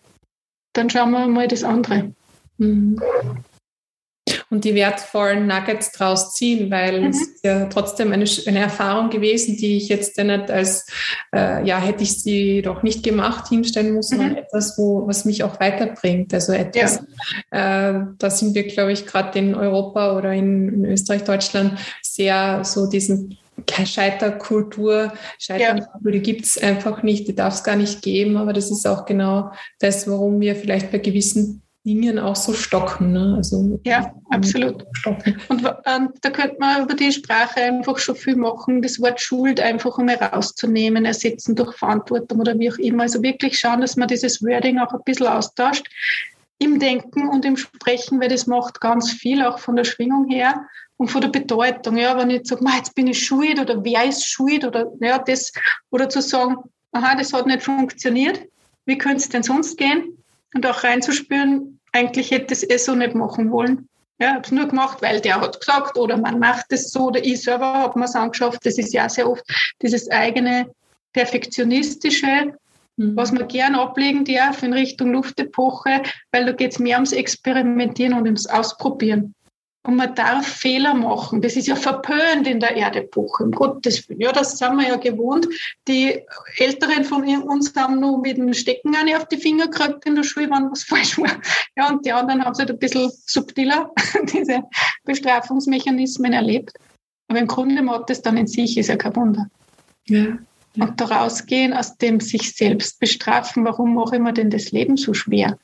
[0.75, 2.13] dann schauen wir mal das andere.
[2.59, 3.01] Mhm
[4.51, 7.07] und die wertvollen Nuggets draus ziehen, weil mhm.
[7.09, 10.87] es ist ja trotzdem eine, eine Erfahrung gewesen, die ich jetzt ja nicht als,
[11.35, 14.39] äh, ja, hätte ich sie doch nicht gemacht, hinstellen sondern mhm.
[14.39, 16.35] etwas, wo, was mich auch weiterbringt.
[16.35, 17.03] Also etwas,
[17.53, 17.91] ja.
[17.91, 22.65] äh, da sind wir, glaube ich, gerade in Europa oder in, in Österreich, Deutschland sehr
[22.65, 23.39] so diesen
[23.85, 26.11] Scheiterkultur, Scheiterkultur, ja.
[26.11, 29.05] die gibt es einfach nicht, die darf es gar nicht geben, aber das ist auch
[29.05, 33.13] genau das, warum wir vielleicht bei gewissen Dingen auch so stocken.
[33.13, 33.35] Ne?
[33.39, 34.85] Also, ja, absolut.
[34.93, 35.41] Stocken.
[35.49, 39.61] Und ähm, da könnte man über die Sprache einfach schon viel machen, das Wort Schuld
[39.61, 43.05] einfach einmal rauszunehmen, ersetzen durch Verantwortung oder wie auch immer.
[43.05, 45.87] Also wirklich schauen, dass man dieses Wording auch ein bisschen austauscht
[46.61, 50.67] im Denken und im Sprechen, weil das macht ganz viel, auch von der Schwingung her
[50.99, 51.97] und von der Bedeutung.
[51.97, 55.53] Ja, wenn ich sage, jetzt bin ich schuld oder wer ist schuld oder ja, das,
[55.91, 56.57] oder zu sagen,
[56.93, 58.43] aha, das hat nicht funktioniert,
[58.85, 60.19] wie könnte es denn sonst gehen?
[60.55, 63.89] Und auch reinzuspüren, eigentlich hätte ich es eh so nicht machen wollen.
[64.19, 67.07] Ja, ich habe es nur gemacht, weil der hat gesagt oder man macht es so
[67.07, 68.67] oder ich selber habe mir es angeschafft.
[68.67, 69.43] Das ist ja sehr oft
[69.81, 70.71] dieses eigene
[71.15, 72.53] Perfektionistische.
[73.17, 78.15] Was man gern ablegen darf in Richtung Luftepoche, weil da geht es mehr ums Experimentieren
[78.15, 79.35] und ums Ausprobieren.
[79.83, 81.41] Und man darf Fehler machen.
[81.41, 84.21] Das ist ja verpönt in der Erdepoche, um Gottes Willen.
[84.21, 85.49] Ja, das sind wir ja gewohnt.
[85.89, 86.21] Die
[86.59, 90.23] Älteren von uns haben nur mit dem Stecken eine auf die Finger gekriegt in der
[90.23, 91.41] Schule, wenn was falsch war.
[91.77, 93.91] Ja, und die anderen haben es halt ein bisschen subtiler,
[94.35, 94.63] diese
[95.05, 96.75] Bestrafungsmechanismen erlebt.
[97.29, 99.47] Aber im Grunde macht das dann in sich, ist ja kein Wunder.
[100.09, 100.37] Ja.
[100.81, 104.97] Und daraus gehen, aus dem sich selbst bestrafen, warum mache ich mir denn das Leben
[104.97, 105.59] so schwer?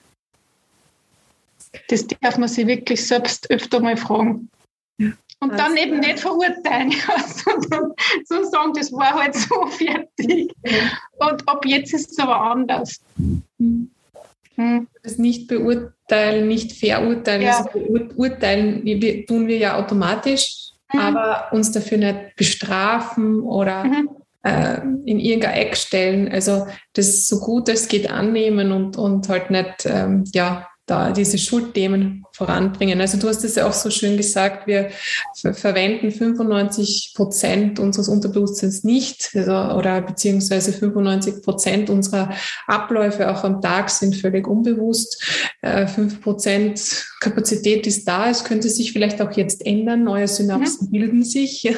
[1.89, 4.49] Das darf man sich wirklich selbst öfter mal fragen.
[5.39, 7.93] Und also, dann eben nicht verurteilen, ja, sondern
[8.25, 10.55] so sagen, das war halt so fertig.
[11.19, 13.01] Und ab jetzt ist es aber anders.
[13.59, 13.91] Hm.
[15.03, 17.43] Das nicht beurteilen, nicht verurteilen.
[17.43, 17.59] Ja.
[17.59, 21.01] Also beurteilen tun wir ja automatisch, mhm.
[21.01, 24.09] aber uns dafür nicht bestrafen oder mhm.
[24.47, 26.31] Äh, in irgendein Eck stellen.
[26.31, 31.37] Also das so gut es geht annehmen und, und halt nicht ähm, ja, da diese
[31.37, 33.01] Schuldthemen voranbringen.
[33.01, 34.91] Also du hast es ja auch so schön gesagt, wir
[35.35, 42.31] verwenden 95 Prozent unseres Unterbewusstseins nicht also, oder beziehungsweise 95 Prozent unserer
[42.69, 45.21] Abläufe auch am Tag sind völlig unbewusst.
[45.61, 48.29] Äh, fünf Prozent Kapazität ist da.
[48.29, 50.05] Es könnte sich vielleicht auch jetzt ändern.
[50.05, 50.91] Neue Synapsen mhm.
[50.91, 51.63] bilden sich.
[51.63, 51.77] genau.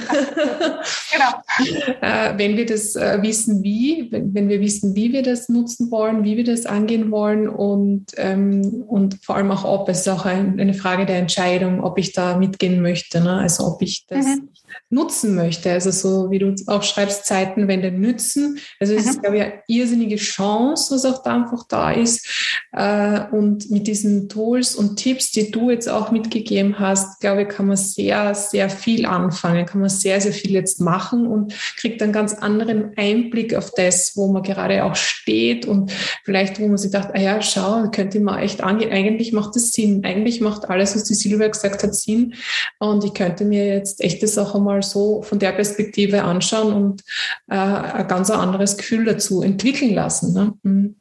[2.01, 6.23] Äh, wenn wir das äh, wissen, wie, wenn wir wissen, wie wir das nutzen wollen,
[6.23, 10.25] wie wir das angehen wollen und, ähm, und vor allem auch ob, es ist auch
[10.25, 13.21] ein, eine Frage der Entscheidung, ob ich da mitgehen möchte.
[13.21, 13.33] Ne?
[13.33, 14.49] Also ob ich das mhm.
[14.91, 15.71] Nutzen möchte.
[15.71, 18.59] Also so wie du auch schreibst, Zeiten, wenn den nützen.
[18.81, 19.11] Also es mhm.
[19.11, 22.27] ist, glaube ich, eine irrsinnige Chance, was auch da einfach da ist.
[22.73, 27.49] Äh, und mit diesen Tools und Tipps, die du jetzt auch mitgegeben hast, glaube ich,
[27.49, 32.03] kann man sehr, sehr viel anfangen, kann man sehr, sehr viel jetzt machen und kriegt
[32.03, 35.93] einen ganz anderen Einblick auf das, wo man gerade auch steht und
[36.25, 38.91] vielleicht, wo man sich dachte, ah ja, schau, könnte man echt angehen.
[38.91, 40.05] Eigentlich macht das Sinn.
[40.05, 42.35] Eigentlich macht alles, was die Silvia gesagt hat, Sinn.
[42.79, 47.05] Und ich könnte mir jetzt echt das auch einmal so von der Perspektive anschauen und
[47.49, 50.33] äh, ein ganz anderes Gefühl dazu entwickeln lassen.
[50.33, 50.53] Ne?
[50.63, 50.95] Mhm.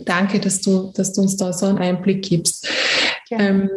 [0.00, 2.68] Danke, dass du, dass du uns da so einen Einblick gibst.
[3.30, 3.70] Ähm,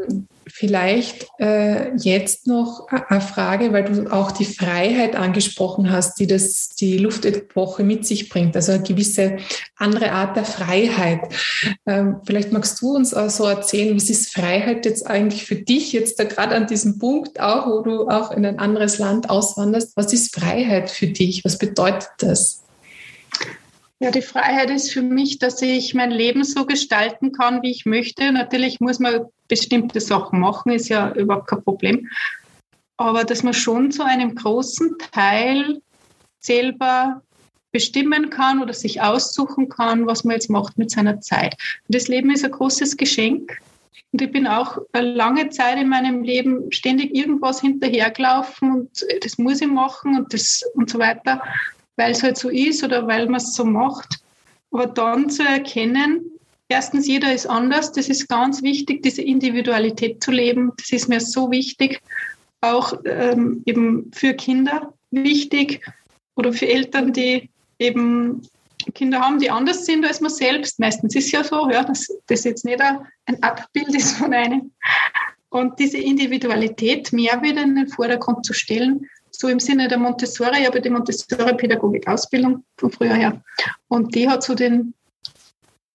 [0.52, 6.70] vielleicht äh, jetzt noch eine Frage, weil du auch die Freiheit angesprochen hast, die das,
[6.70, 9.38] die Luftepoche mit sich bringt, also eine gewisse
[9.76, 11.22] andere Art der Freiheit.
[11.86, 15.93] Ähm, vielleicht magst du uns auch so erzählen, was ist Freiheit jetzt eigentlich für dich,
[15.93, 19.93] jetzt da gerade an diesem Punkt auch, wo du auch in ein anderes Land auswanderst,
[19.95, 21.45] was ist Freiheit für dich?
[21.45, 22.64] Was bedeutet das?
[24.02, 27.86] Ja, die Freiheit ist für mich, dass ich mein Leben so gestalten kann, wie ich
[27.86, 28.32] möchte.
[28.32, 32.08] Natürlich muss man bestimmte Sachen machen, ist ja überhaupt kein Problem.
[32.95, 35.82] Aber dass man schon zu einem großen Teil
[36.39, 37.22] selber
[37.72, 41.56] bestimmen kann oder sich aussuchen kann, was man jetzt macht mit seiner Zeit.
[41.88, 43.60] Und das Leben ist ein großes Geschenk.
[44.12, 49.38] Und ich bin auch eine lange Zeit in meinem Leben ständig irgendwas hinterhergelaufen und das
[49.38, 51.41] muss ich machen und das und so weiter
[52.00, 54.20] weil es halt so ist oder weil man es so macht.
[54.72, 56.32] Aber dann zu erkennen,
[56.70, 61.20] erstens, jeder ist anders, das ist ganz wichtig, diese Individualität zu leben, das ist mir
[61.20, 62.02] so wichtig,
[62.62, 65.82] auch ähm, eben für Kinder wichtig
[66.36, 68.47] oder für Eltern, die eben
[68.93, 70.80] Kinder haben, die anders sind als man selbst.
[70.80, 74.72] Meistens ist es ja so, ja, dass das jetzt nicht ein Abbild ist von einem.
[75.50, 79.06] Und diese Individualität mehr wieder in den Vordergrund zu stellen
[79.39, 83.41] so im Sinne der Montessori, ich habe die Montessori-Pädagogik-Ausbildung von früher her.
[83.87, 84.93] Und die hat so den,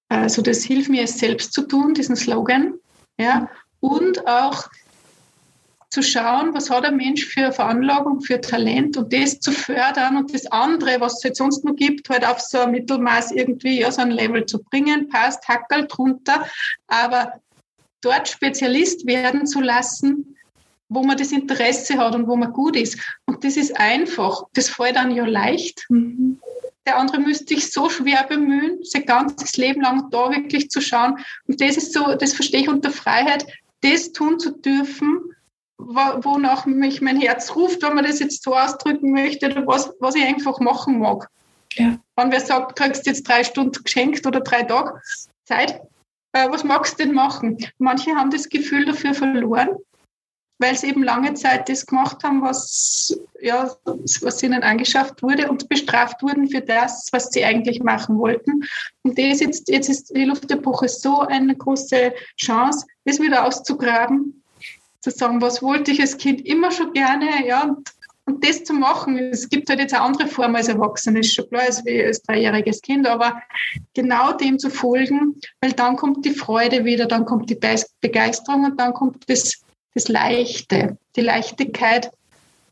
[0.09, 2.75] also das Hilf mir es selbst zu tun, diesen Slogan.
[3.19, 4.69] Ja, und auch
[5.91, 10.35] zu schauen, was hat ein Mensch für Veranlagung, für Talent und das zu fördern und
[10.35, 13.93] das andere, was es halt sonst noch gibt, halt auf so ein Mittelmaß irgendwie, ja,
[13.93, 16.47] so ein Level zu bringen, passt, Hackerl drunter,
[16.89, 17.35] aber
[18.01, 20.35] dort Spezialist werden zu lassen,
[20.89, 22.99] wo man das Interesse hat und wo man gut ist.
[23.27, 24.45] Und das ist einfach.
[24.55, 25.87] Das fällt dann ja leicht.
[25.89, 26.39] Mhm.
[26.87, 31.19] der andere müsste sich so schwer bemühen, sein ganzes Leben lang da wirklich zu schauen.
[31.47, 33.47] Und das ist so, das verstehe ich unter Freiheit,
[33.81, 35.35] das tun zu dürfen,
[35.79, 40.15] wonach mich mein Herz ruft, wenn man das jetzt so ausdrücken möchte, oder was, was
[40.15, 41.29] ich einfach machen mag.
[41.73, 41.99] Ja.
[42.17, 45.01] Wenn wer sagt, kriegst du jetzt drei Stunden geschenkt oder drei Tage
[45.45, 45.81] Zeit,
[46.33, 47.59] äh, was magst du denn machen?
[47.79, 49.71] Manche haben das Gefühl dafür verloren,
[50.59, 55.69] weil sie eben lange Zeit das gemacht haben, was, ja, was ihnen angeschafft wurde und
[55.69, 58.63] bestraft wurden für das, was sie eigentlich machen wollten.
[59.03, 64.43] Und das jetzt, jetzt ist die Luftepoche so eine große Chance, das wieder auszugraben,
[65.01, 67.91] zu sagen, was wollte ich als Kind immer schon gerne, ja, und,
[68.25, 69.19] und das zu machen.
[69.19, 72.23] Es gibt halt jetzt eine andere Form als Erwachsene, ist schon klar, als wie als
[72.23, 73.43] dreijähriges Kind, aber
[73.93, 77.59] genau dem zu folgen, weil dann kommt die Freude wieder, dann kommt die
[78.01, 79.64] Begeisterung und dann kommt das
[79.95, 82.11] das Leichte, die Leichtigkeit,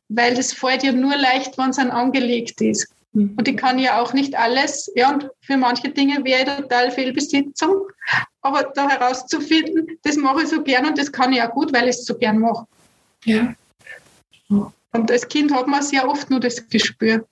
[0.09, 2.89] weil das fällt ja nur leicht, wenn es dann angelegt ist.
[3.13, 3.35] Mhm.
[3.37, 6.91] Und ich kann ja auch nicht alles, ja, und für manche Dinge wäre ich total
[6.91, 7.87] Fehlbesitzung,
[8.41, 11.85] aber da herauszufinden, das mache ich so gern und das kann ich auch gut, weil
[11.85, 12.67] ich es so gern mache.
[13.25, 13.55] Ja.
[14.49, 17.27] Und als Kind hat man sehr oft nur das Gespür.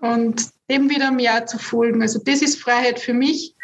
[0.00, 2.02] Und dem wieder mehr zu folgen.
[2.02, 3.55] Also das ist Freiheit für mich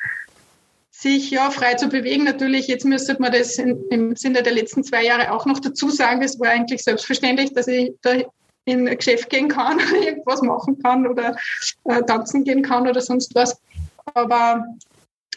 [1.02, 2.24] sich ja frei zu bewegen.
[2.24, 5.90] Natürlich, jetzt müsste man das in, im Sinne der letzten zwei Jahre auch noch dazu
[5.90, 6.22] sagen.
[6.22, 8.12] Es war eigentlich selbstverständlich, dass ich da
[8.64, 11.36] in ein Geschäft gehen kann, irgendwas machen kann oder
[11.84, 13.60] äh, tanzen gehen kann oder sonst was.
[14.14, 14.64] Aber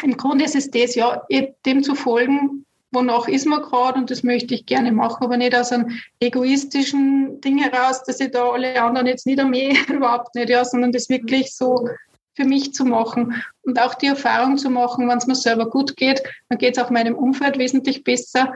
[0.04, 4.12] im Grunde ist es das, ja, eh dem zu folgen, wonach ist man gerade und
[4.12, 8.50] das möchte ich gerne machen, aber nicht aus einem egoistischen Ding heraus, dass ich da
[8.50, 11.90] alle anderen jetzt niedermähe, überhaupt nicht, ja, sondern das wirklich so
[12.36, 15.96] für mich zu machen und auch die Erfahrung zu machen, wenn es mir selber gut
[15.96, 18.54] geht, dann geht es auch meinem Umfeld wesentlich besser,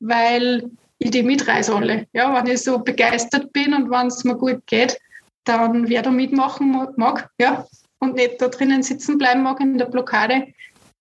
[0.00, 2.06] weil ich die mitreise alle.
[2.12, 4.98] Ja, wenn ich so begeistert bin und wenn es mir gut geht,
[5.44, 7.66] dann wer da mitmachen mag, ja,
[7.98, 10.46] und nicht da drinnen sitzen bleiben mag in der Blockade,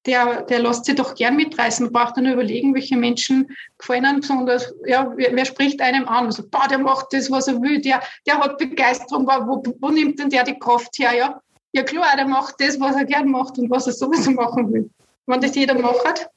[0.05, 1.85] der, der lässt sich doch gern mitreißen.
[1.85, 6.25] Man braucht dann überlegen, welche Menschen gefallen einem besonders, ja, wer, wer, spricht einem an?
[6.25, 10.19] Also, boah, der macht das, was er will, der, der hat Begeisterung, wo, wo nimmt
[10.19, 11.41] denn der die Kraft her, ja?
[11.73, 14.89] Ja klar, der macht das, was er gern macht und was er sowieso machen will.
[15.25, 16.27] Wenn das jeder macht,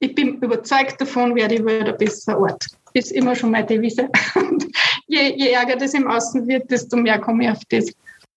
[0.00, 2.66] ich bin überzeugt davon, wäre die Welt ein besserer Ort.
[2.94, 4.08] Das ist immer schon meine Devise.
[5.06, 7.86] je, je ärger das im Außen wird, desto mehr komme ich auf das.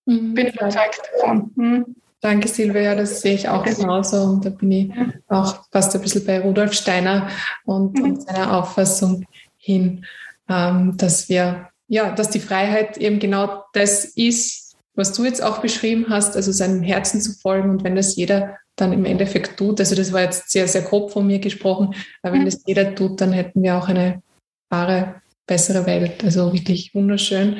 [0.05, 0.33] Mhm.
[0.33, 1.51] Bin überzeugt davon.
[1.55, 1.95] Mhm.
[2.21, 2.95] Danke, Silvia.
[2.95, 4.17] Das sehe ich auch genauso.
[4.23, 4.91] Und da bin ich
[5.27, 7.29] auch fast ein bisschen bei Rudolf Steiner
[7.65, 8.03] und, mhm.
[8.03, 9.25] und seiner Auffassung
[9.57, 10.05] hin,
[10.47, 14.60] ähm, dass wir, ja, dass die Freiheit eben genau das ist,
[14.95, 18.57] was du jetzt auch beschrieben hast, also seinem Herzen zu folgen und wenn das jeder
[18.75, 22.33] dann im Endeffekt tut, also das war jetzt sehr, sehr grob von mir gesprochen, aber
[22.33, 24.21] wenn das jeder tut, dann hätten wir auch eine
[24.69, 26.23] wahre, bessere Welt.
[26.23, 27.57] Also wirklich wunderschön.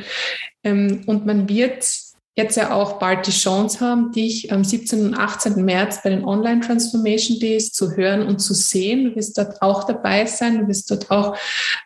[0.63, 1.85] Ähm, und man wird
[2.41, 5.05] jetzt ja auch bald die Chance haben, dich am 17.
[5.07, 5.63] und 18.
[5.63, 9.05] März bei den Online Transformation Days zu hören und zu sehen.
[9.05, 10.59] Du wirst dort auch dabei sein.
[10.59, 11.37] Du wirst dort auch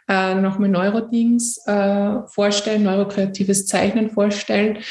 [0.07, 4.77] äh, nochmal Neurodings äh, vorstellen, neurokreatives Zeichnen vorstellen.
[4.77, 4.81] Äh,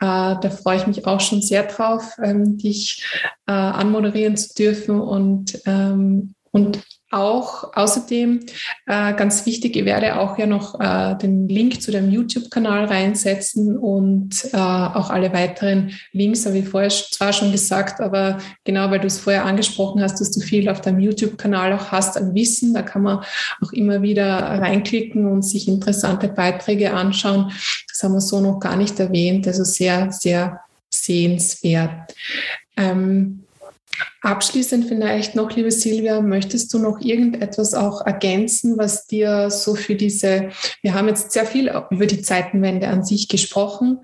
[0.00, 3.04] da freue ich mich auch schon sehr drauf, ähm, dich
[3.46, 8.40] äh, anmoderieren zu dürfen und ähm, und auch außerdem
[8.86, 13.78] äh, ganz wichtig, ich werde auch ja noch äh, den Link zu dem YouTube-Kanal reinsetzen
[13.78, 19.00] und äh, auch alle weiteren Links, habe ich vorher zwar schon gesagt, aber genau weil
[19.00, 22.74] du es vorher angesprochen hast, dass du viel auf deinem YouTube-Kanal auch hast an Wissen,
[22.74, 23.24] da kann man
[23.62, 27.52] auch immer wieder reinklicken und sich interessante Beiträge anschauen.
[27.88, 30.60] Das haben wir so noch gar nicht erwähnt, also sehr, sehr
[30.90, 32.14] sehenswert.
[32.76, 33.44] Ähm,
[34.22, 39.94] Abschließend vielleicht noch, liebe Silvia, möchtest du noch irgendetwas auch ergänzen, was dir so für
[39.94, 40.50] diese,
[40.82, 44.00] wir haben jetzt sehr viel über die Zeitenwende an sich gesprochen,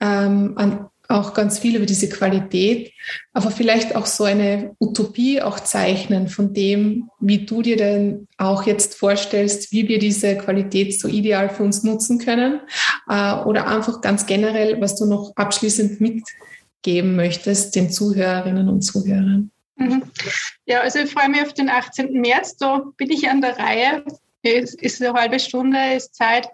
[0.00, 2.92] ähm, an, auch ganz viel über diese Qualität,
[3.32, 8.64] aber vielleicht auch so eine Utopie auch zeichnen von dem, wie du dir denn auch
[8.64, 12.60] jetzt vorstellst, wie wir diese Qualität so ideal für uns nutzen können
[13.08, 16.00] äh, oder einfach ganz generell, was du noch abschließend
[16.76, 19.50] mitgeben möchtest den Zuhörerinnen und Zuhörern.
[19.76, 20.02] Mhm.
[20.66, 22.12] Ja, also ich freue mich auf den 18.
[22.20, 22.56] März.
[22.56, 24.04] Da bin ich an der Reihe.
[24.42, 26.48] Es ist eine halbe Stunde, ist Zeit,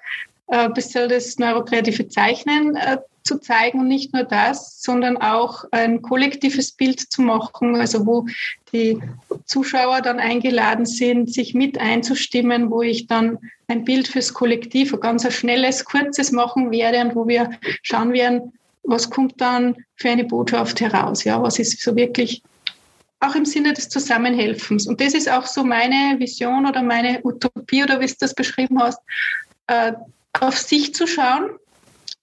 [0.46, 5.64] ein äh, bisschen das neurokreative Zeichnen äh, zu zeigen und nicht nur das, sondern auch
[5.70, 8.26] ein kollektives Bild zu machen, also wo
[8.72, 8.98] die
[9.44, 13.38] Zuschauer dann eingeladen sind, sich mit einzustimmen, wo ich dann
[13.68, 17.50] ein Bild fürs Kollektiv, ein ganz schnelles, kurzes machen werde und wo wir
[17.82, 18.52] schauen werden,
[18.82, 22.42] was kommt dann für eine Botschaft heraus, ja, was ist so wirklich
[23.20, 24.86] auch im Sinne des Zusammenhelfens.
[24.86, 28.82] Und das ist auch so meine Vision oder meine Utopie oder wie du das beschrieben
[28.82, 28.98] hast,
[29.68, 29.92] äh,
[30.40, 31.50] auf sich zu schauen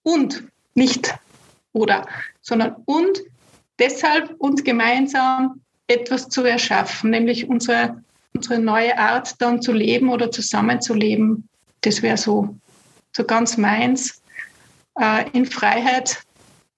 [0.02, 1.14] und nicht
[1.72, 2.06] oder,
[2.42, 3.18] sondern und
[3.78, 8.02] deshalb und gemeinsam etwas zu erschaffen, nämlich unsere,
[8.34, 11.48] unsere neue Art dann zu leben oder zusammenzuleben.
[11.80, 12.54] Das wäre so,
[13.12, 14.22] so ganz meins.
[14.98, 16.22] Äh, in Freiheit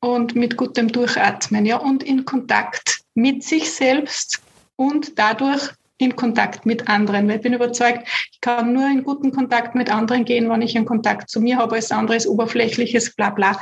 [0.02, 4.42] und mit gutem Durchatmen, ja, und in Kontakt mit sich selbst
[4.76, 7.28] und dadurch in Kontakt mit anderen.
[7.28, 10.76] Weil ich bin überzeugt, ich kann nur in guten Kontakt mit anderen gehen, wenn ich
[10.76, 11.74] einen Kontakt zu mir habe.
[11.74, 13.60] Alles andere ist oberflächliches Blabla.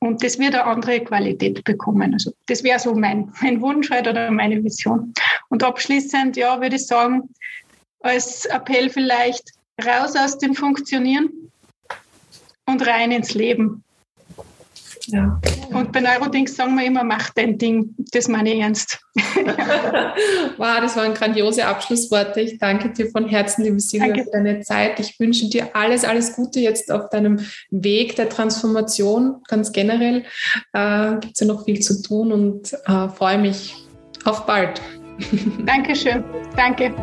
[0.00, 2.12] Und das wird eine andere Qualität bekommen.
[2.12, 5.14] Also das wäre so mein, mein Wunsch halt oder meine Vision.
[5.48, 7.30] Und abschließend, ja, würde ich sagen,
[8.00, 11.30] als Appell vielleicht raus aus dem Funktionieren
[12.66, 13.82] und rein ins Leben.
[15.06, 15.40] Ja.
[15.70, 17.94] Und bei Neurodings sagen wir immer, mach dein Ding.
[18.12, 19.00] Das meine ich ernst.
[20.56, 22.40] wow, das waren grandiose Abschlussworte.
[22.40, 25.00] Ich danke dir von Herzen, liebe Silvia, für deine Zeit.
[25.00, 29.42] Ich wünsche dir alles, alles Gute jetzt auf deinem Weg der Transformation.
[29.48, 30.24] Ganz generell
[30.72, 33.74] äh, gibt es ja noch viel zu tun und äh, freue mich
[34.24, 34.80] auf bald.
[35.66, 36.24] Dankeschön.
[36.56, 36.94] Danke.